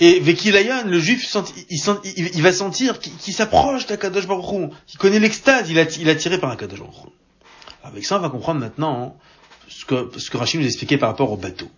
Et 0.00 0.20
vekilayon, 0.20 0.86
le 0.86 0.98
juif, 0.98 1.34
il, 1.70 1.78
il, 2.16 2.30
il 2.34 2.42
va 2.42 2.52
sentir 2.52 2.98
qu'il 2.98 3.34
s'approche 3.34 3.86
d'Akadosh 3.86 4.26
Baruch 4.26 4.70
Il 4.92 4.98
connaît 4.98 5.18
l'extase, 5.18 5.70
il, 5.70 5.78
a, 5.78 5.82
il 5.82 6.08
est 6.08 6.12
attiré 6.12 6.38
par 6.38 6.50
Akadosh 6.50 6.80
Baruch 6.80 7.12
avec 7.82 8.04
ça, 8.04 8.18
on 8.18 8.20
va 8.20 8.30
comprendre 8.30 8.60
maintenant 8.60 9.16
ce 9.68 9.84
que, 9.84 10.10
ce 10.18 10.30
que 10.30 10.36
Rachid 10.36 10.60
nous 10.60 10.66
expliquait 10.66 10.98
par 10.98 11.10
rapport 11.10 11.30
aux 11.32 11.36
bateaux. 11.36 11.70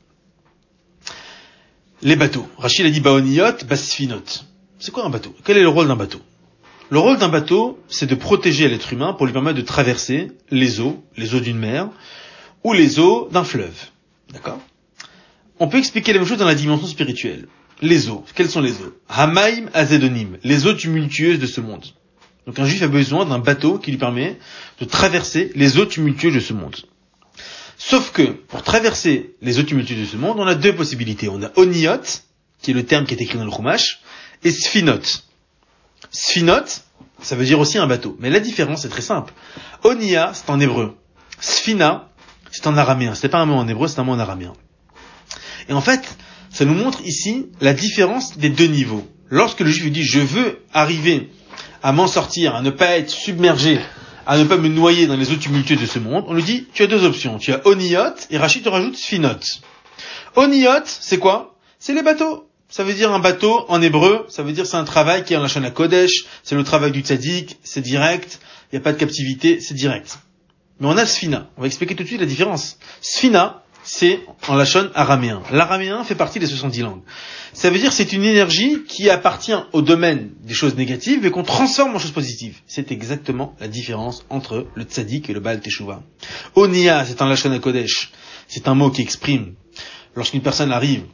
Les 2.02 2.16
bateaux. 2.16 2.46
Rachid 2.58 2.84
a 2.84 2.90
dit 2.90 3.00
baoniyot, 3.00 3.64
basfinot. 3.66 4.44
C'est 4.78 4.90
quoi 4.90 5.04
un 5.04 5.10
bateau? 5.10 5.34
Quel 5.44 5.56
est 5.56 5.62
le 5.62 5.68
rôle 5.68 5.88
d'un 5.88 5.96
bateau? 5.96 6.20
Le 6.90 6.98
rôle 6.98 7.18
d'un 7.18 7.28
bateau, 7.28 7.78
c'est 7.88 8.06
de 8.06 8.14
protéger 8.14 8.68
l'être 8.68 8.92
humain 8.92 9.14
pour 9.14 9.26
lui 9.26 9.32
permettre 9.32 9.56
de 9.56 9.62
traverser 9.62 10.32
les 10.50 10.80
eaux, 10.80 11.02
les 11.16 11.34
eaux 11.34 11.40
d'une 11.40 11.58
mer, 11.58 11.88
ou 12.62 12.72
les 12.72 12.98
eaux 12.98 13.28
d'un 13.32 13.44
fleuve. 13.44 13.88
D'accord? 14.32 14.60
On 15.58 15.68
peut 15.68 15.78
expliquer 15.78 16.12
la 16.12 16.18
même 16.18 16.28
chose 16.28 16.38
dans 16.38 16.46
la 16.46 16.54
dimension 16.54 16.86
spirituelle. 16.86 17.46
Les 17.80 18.08
eaux. 18.08 18.24
Quelles 18.34 18.50
sont 18.50 18.60
les 18.60 18.72
eaux? 18.72 18.94
Hamaim 19.08 19.66
azedonim, 19.72 20.38
les 20.44 20.66
eaux 20.66 20.74
tumultueuses 20.74 21.38
de 21.38 21.46
ce 21.46 21.60
monde. 21.60 21.84
Donc 22.46 22.58
un 22.58 22.66
juif 22.66 22.82
a 22.82 22.88
besoin 22.88 23.24
d'un 23.24 23.38
bateau 23.38 23.78
qui 23.78 23.90
lui 23.90 23.98
permet 23.98 24.38
de 24.78 24.84
traverser 24.84 25.50
les 25.54 25.78
eaux 25.78 25.86
tumultueuses 25.86 26.34
de 26.34 26.40
ce 26.40 26.52
monde. 26.52 26.76
Sauf 27.78 28.12
que, 28.12 28.22
pour 28.22 28.62
traverser 28.62 29.34
les 29.42 29.58
eaux 29.58 29.62
tumultueuses 29.62 30.00
de 30.00 30.04
ce 30.04 30.16
monde, 30.16 30.38
on 30.38 30.46
a 30.46 30.54
deux 30.54 30.74
possibilités. 30.74 31.28
On 31.28 31.42
a 31.42 31.50
oniot, 31.56 32.22
qui 32.62 32.70
est 32.70 32.74
le 32.74 32.84
terme 32.84 33.06
qui 33.06 33.14
est 33.14 33.22
écrit 33.22 33.38
dans 33.38 33.44
le 33.44 33.50
Chumash, 33.50 34.00
et 34.44 34.50
sfinot. 34.50 35.00
Sfinot, 36.14 36.64
ça 37.20 37.34
veut 37.34 37.44
dire 37.44 37.58
aussi 37.58 37.76
un 37.76 37.88
bateau. 37.88 38.16
Mais 38.20 38.30
la 38.30 38.38
différence 38.38 38.84
est 38.84 38.88
très 38.88 39.02
simple. 39.02 39.34
Onia, 39.82 40.30
c'est 40.32 40.48
en 40.48 40.60
hébreu. 40.60 40.96
Sfina, 41.40 42.08
c'est 42.52 42.68
en 42.68 42.76
araméen. 42.76 43.14
C'est 43.14 43.28
pas 43.28 43.38
un 43.38 43.46
mot 43.46 43.54
en 43.56 43.66
hébreu, 43.66 43.88
c'est 43.88 43.98
un 43.98 44.04
mot 44.04 44.12
en 44.12 44.18
araméen. 44.20 44.52
Et 45.68 45.72
en 45.72 45.80
fait, 45.80 46.16
ça 46.50 46.64
nous 46.64 46.74
montre 46.74 47.00
ici 47.04 47.46
la 47.60 47.74
différence 47.74 48.38
des 48.38 48.48
deux 48.48 48.68
niveaux. 48.68 49.04
Lorsque 49.28 49.60
le 49.60 49.70
juif 49.70 49.90
dit 49.90 50.04
je 50.04 50.20
veux 50.20 50.60
arriver 50.72 51.30
à 51.82 51.90
m'en 51.90 52.06
sortir, 52.06 52.54
à 52.54 52.62
ne 52.62 52.70
pas 52.70 52.96
être 52.96 53.10
submergé, 53.10 53.80
à 54.26 54.38
ne 54.38 54.44
pas 54.44 54.56
me 54.56 54.68
noyer 54.68 55.08
dans 55.08 55.16
les 55.16 55.32
eaux 55.32 55.36
tumultueuses 55.36 55.80
de 55.80 55.86
ce 55.86 55.98
monde, 55.98 56.24
on 56.28 56.34
lui 56.34 56.44
dit, 56.44 56.68
tu 56.72 56.84
as 56.84 56.86
deux 56.86 57.04
options. 57.04 57.38
Tu 57.38 57.52
as 57.52 57.66
Oniyot, 57.66 58.14
et 58.30 58.38
Rachid 58.38 58.62
te 58.62 58.68
rajoute 58.68 58.96
Sfinot. 58.96 59.40
Oniyot, 60.36 60.84
c'est 60.84 61.18
quoi? 61.18 61.56
C'est 61.80 61.92
les 61.92 62.02
bateaux. 62.02 62.48
Ça 62.68 62.82
veut 62.82 62.94
dire 62.94 63.12
un 63.12 63.18
bateau 63.18 63.64
en 63.68 63.80
hébreu, 63.82 64.26
ça 64.28 64.42
veut 64.42 64.52
dire 64.52 64.66
c'est 64.66 64.76
un 64.76 64.84
travail 64.84 65.24
qui 65.24 65.34
est 65.34 65.36
en 65.36 65.42
la 65.42 65.48
à 65.48 65.70
Kodesh, 65.70 66.24
c'est 66.42 66.54
le 66.54 66.64
travail 66.64 66.92
du 66.92 67.00
tzaddik, 67.00 67.58
c'est 67.62 67.82
direct, 67.82 68.40
il 68.72 68.76
n'y 68.76 68.78
a 68.78 68.82
pas 68.82 68.92
de 68.92 68.98
captivité, 68.98 69.60
c'est 69.60 69.74
direct. 69.74 70.18
Mais 70.80 70.88
on 70.88 70.96
a 70.96 71.06
Sfina. 71.06 71.50
On 71.56 71.60
va 71.60 71.66
expliquer 71.66 71.94
tout 71.94 72.02
de 72.02 72.08
suite 72.08 72.20
la 72.20 72.26
différence. 72.26 72.78
Sfina, 73.00 73.62
c'est 73.84 74.20
en 74.48 74.56
lachon 74.56 74.90
araméen. 74.94 75.42
L'araméen 75.52 76.02
fait 76.04 76.14
partie 76.14 76.40
des 76.40 76.46
70 76.46 76.80
langues. 76.80 77.02
Ça 77.52 77.70
veut 77.70 77.78
dire 77.78 77.92
c'est 77.92 78.12
une 78.12 78.24
énergie 78.24 78.82
qui 78.88 79.08
appartient 79.10 79.54
au 79.72 79.82
domaine 79.82 80.30
des 80.42 80.54
choses 80.54 80.74
négatives 80.74 81.24
et 81.24 81.30
qu'on 81.30 81.44
transforme 81.44 81.94
en 81.94 81.98
choses 81.98 82.10
positives. 82.10 82.60
C'est 82.66 82.90
exactement 82.90 83.54
la 83.60 83.68
différence 83.68 84.24
entre 84.30 84.66
le 84.74 84.84
tzaddik 84.84 85.30
et 85.30 85.32
le 85.32 85.40
Baal 85.40 85.60
Teshuvah. 85.60 86.02
Onia, 86.56 87.04
c'est 87.04 87.22
un 87.22 87.28
lachon 87.28 87.56
Kodesh. 87.60 88.10
C'est 88.48 88.66
un 88.66 88.74
mot 88.74 88.90
qui 88.90 89.02
exprime 89.02 89.54
lorsqu'une 90.16 90.42
personne 90.42 90.72
arrive 90.72 91.04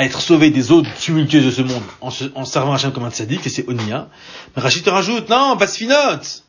à 0.00 0.04
être 0.06 0.22
sauvée 0.22 0.48
des 0.48 0.72
eaux 0.72 0.82
tumultueuses 0.98 1.44
de 1.44 1.50
ce 1.50 1.60
monde 1.60 1.82
en, 2.00 2.10
se, 2.10 2.24
en 2.34 2.46
servant 2.46 2.72
Hachem 2.72 2.90
comme 2.90 3.04
un 3.04 3.10
tzaddik, 3.10 3.46
et 3.46 3.50
c'est 3.50 3.68
Onia. 3.68 4.08
Mais 4.56 4.62
Rachid 4.62 4.82
te 4.82 4.88
rajoute, 4.88 5.28
non, 5.28 5.58
pas 5.58 5.66
Sfinot. 5.66 6.40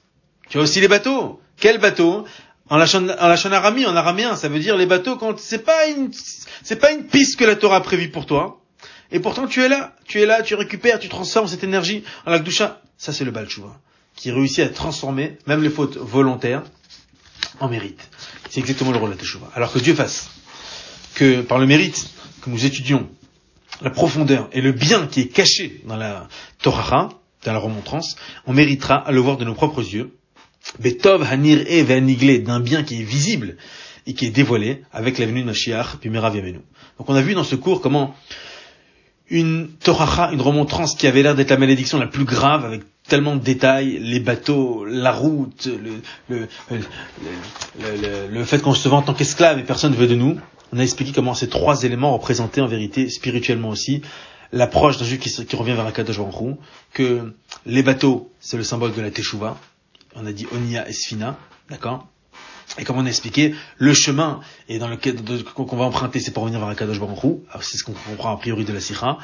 Tu 0.47 0.57
as 0.57 0.61
aussi 0.61 0.79
les 0.79 0.87
bateaux. 0.87 1.41
Quel 1.59 1.77
bateau? 1.77 2.23
En 2.69 2.77
lachon, 2.77 3.09
en 3.09 3.51
arami, 3.51 3.85
en 3.85 3.93
araméen, 3.93 4.37
ça 4.37 4.47
veut 4.47 4.59
dire 4.59 4.77
les 4.77 4.85
bateaux 4.85 5.17
quand 5.17 5.37
c'est 5.37 5.65
pas 5.65 5.87
une, 5.87 6.11
c'est 6.63 6.77
pas 6.77 6.93
une 6.93 7.03
piste 7.03 7.37
que 7.37 7.43
la 7.43 7.57
Torah 7.57 7.75
a 7.75 7.81
prévue 7.81 8.07
pour 8.07 8.25
toi. 8.25 8.61
Et 9.11 9.19
pourtant, 9.19 9.47
tu 9.47 9.61
es 9.61 9.67
là, 9.67 9.97
tu 10.05 10.21
es 10.21 10.25
là, 10.25 10.43
tu 10.43 10.55
récupères, 10.55 10.99
tu 10.99 11.09
transformes 11.09 11.49
cette 11.49 11.65
énergie 11.65 12.05
en 12.25 12.31
l'akdoucha. 12.31 12.79
Ça, 12.97 13.11
c'est 13.11 13.25
le 13.25 13.31
Balchouva, 13.31 13.75
qui 14.15 14.31
réussit 14.31 14.59
à 14.59 14.69
transformer 14.69 15.37
même 15.45 15.61
les 15.61 15.69
fautes 15.69 15.97
volontaires 15.97 16.63
en 17.59 17.67
mérite. 17.67 17.99
C'est 18.49 18.61
exactement 18.61 18.91
le 18.91 18.97
rôle 18.97 19.09
de 19.09 19.15
la 19.15 19.19
Teshuvah. 19.19 19.51
Alors 19.55 19.73
que 19.73 19.79
Dieu 19.79 19.93
fasse 19.93 20.29
que 21.15 21.41
par 21.41 21.57
le 21.57 21.65
mérite 21.65 22.09
que 22.41 22.49
nous 22.49 22.63
étudions 22.65 23.09
la 23.83 23.89
profondeur 23.89 24.49
et 24.51 24.61
le 24.61 24.71
bien 24.71 25.07
qui 25.07 25.21
est 25.21 25.27
caché 25.27 25.81
dans 25.85 25.97
la 25.97 26.27
Torah, 26.61 27.09
dans 27.43 27.53
la 27.53 27.59
remontrance, 27.59 28.15
on 28.45 28.53
méritera 28.53 28.95
à 28.95 29.11
le 29.11 29.19
voir 29.19 29.37
de 29.37 29.45
nos 29.45 29.53
propres 29.53 29.81
yeux 29.81 30.15
Betov 30.79 31.23
Hanir 31.23 31.65
E 31.69 32.39
d'un 32.39 32.59
bien 32.59 32.83
qui 32.83 33.01
est 33.01 33.03
visible 33.03 33.57
et 34.07 34.13
qui 34.13 34.25
est 34.25 34.31
dévoilé 34.31 34.83
avec 34.91 35.17
la 35.17 35.25
venue 35.25 35.41
de 35.41 35.47
Mashiach, 35.47 35.97
puis 35.99 36.09
Merav 36.09 36.35
Donc 36.35 37.09
on 37.09 37.15
a 37.15 37.21
vu 37.21 37.33
dans 37.33 37.43
ce 37.43 37.55
cours 37.55 37.81
comment 37.81 38.15
une 39.29 39.69
Toracha, 39.83 40.31
une 40.33 40.41
remontrance 40.41 40.95
qui 40.95 41.07
avait 41.07 41.23
l'air 41.23 41.35
d'être 41.35 41.51
la 41.51 41.57
malédiction 41.57 41.97
la 41.97 42.07
plus 42.07 42.25
grave, 42.25 42.65
avec 42.65 42.81
tellement 43.07 43.35
de 43.35 43.41
détails, 43.41 43.97
les 43.99 44.19
bateaux, 44.19 44.85
la 44.85 45.11
route, 45.11 45.67
le, 46.29 46.47
le, 48.29 48.43
fait 48.43 48.61
qu'on 48.61 48.73
se 48.73 48.89
vend 48.89 48.97
en 48.97 49.01
tant 49.01 49.13
qu'esclave 49.13 49.57
et 49.57 49.63
personne 49.63 49.93
ne 49.93 49.97
veut 49.97 50.07
de 50.07 50.15
nous. 50.15 50.37
On 50.73 50.79
a 50.79 50.83
expliqué 50.83 51.11
comment 51.11 51.33
ces 51.33 51.49
trois 51.49 51.83
éléments 51.83 52.13
représentaient 52.13 52.61
en 52.61 52.67
vérité, 52.67 53.09
spirituellement 53.09 53.69
aussi, 53.69 54.01
l'approche 54.51 54.97
d'un 54.97 55.05
juif 55.05 55.19
qui, 55.19 55.55
revient 55.55 55.73
vers 55.73 55.85
Akadosh 55.85 56.17
Baruch 56.17 56.57
que 56.93 57.33
les 57.65 57.83
bateaux, 57.83 58.31
c'est 58.39 58.57
le 58.57 58.63
symbole 58.63 58.93
de 58.93 59.01
la 59.01 59.11
Teshuvah, 59.11 59.57
on 60.15 60.25
a 60.25 60.31
dit 60.31 60.47
Onia 60.53 60.87
et 60.87 60.93
Sfina, 60.93 61.37
d'accord? 61.69 62.07
Et 62.77 62.83
comme 62.83 62.97
on 62.97 63.05
a 63.05 63.09
expliqué, 63.09 63.53
le 63.77 63.93
chemin 63.93 64.39
et 64.69 64.79
dans 64.79 64.87
lequel 64.87 65.15
qu'on 65.55 65.75
va 65.75 65.85
emprunter, 65.85 66.19
c'est 66.19 66.31
pour 66.31 66.43
revenir 66.43 66.59
vers 66.59 66.69
Akadosh 66.69 66.99
Baruch 66.99 67.39
C'est 67.61 67.77
ce 67.77 67.83
qu'on 67.83 67.93
comprend 67.93 68.33
a 68.33 68.37
priori 68.37 68.63
de 68.63 68.73
la 68.73 68.79
Sikha. 68.79 69.17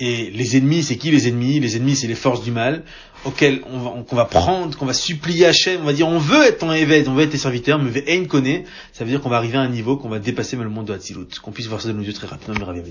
Et 0.00 0.30
les 0.30 0.56
ennemis, 0.56 0.84
c'est 0.84 0.96
qui 0.96 1.10
les 1.10 1.26
ennemis? 1.26 1.58
Les 1.58 1.76
ennemis, 1.76 1.96
c'est 1.96 2.06
les 2.06 2.14
forces 2.14 2.42
du 2.42 2.50
mal 2.50 2.84
auxquelles 3.24 3.62
on 3.68 3.78
va, 3.78 4.04
va 4.12 4.24
prendre, 4.26 4.76
qu'on 4.76 4.86
va 4.86 4.92
supplier 4.92 5.46
Hachem. 5.46 5.80
On 5.82 5.84
va 5.84 5.92
dire, 5.92 6.06
on 6.06 6.18
veut 6.18 6.44
être 6.44 6.58
ton 6.58 6.72
évêque, 6.72 7.08
on 7.08 7.14
veut 7.14 7.24
être 7.24 7.30
tes 7.30 7.38
serviteurs, 7.38 7.80
mais 7.80 8.04
Ein 8.08 8.26
connaît. 8.26 8.64
Ça 8.92 9.04
veut 9.04 9.10
dire 9.10 9.20
qu'on 9.20 9.28
va 9.28 9.36
arriver 9.36 9.58
à 9.58 9.62
un 9.62 9.68
niveau 9.68 9.96
qu'on 9.96 10.08
va 10.08 10.18
dépasser 10.18 10.56
le 10.56 10.68
monde 10.68 10.86
de 10.86 10.92
Hatzilut. 10.92 11.40
Qu'on 11.42 11.52
puisse 11.52 11.66
voir 11.66 11.80
ça 11.80 11.88
de 11.88 11.94
nos 11.94 12.02
yeux 12.02 12.12
très 12.12 12.26
rapidement. 12.26 12.72
Mais 12.72 12.82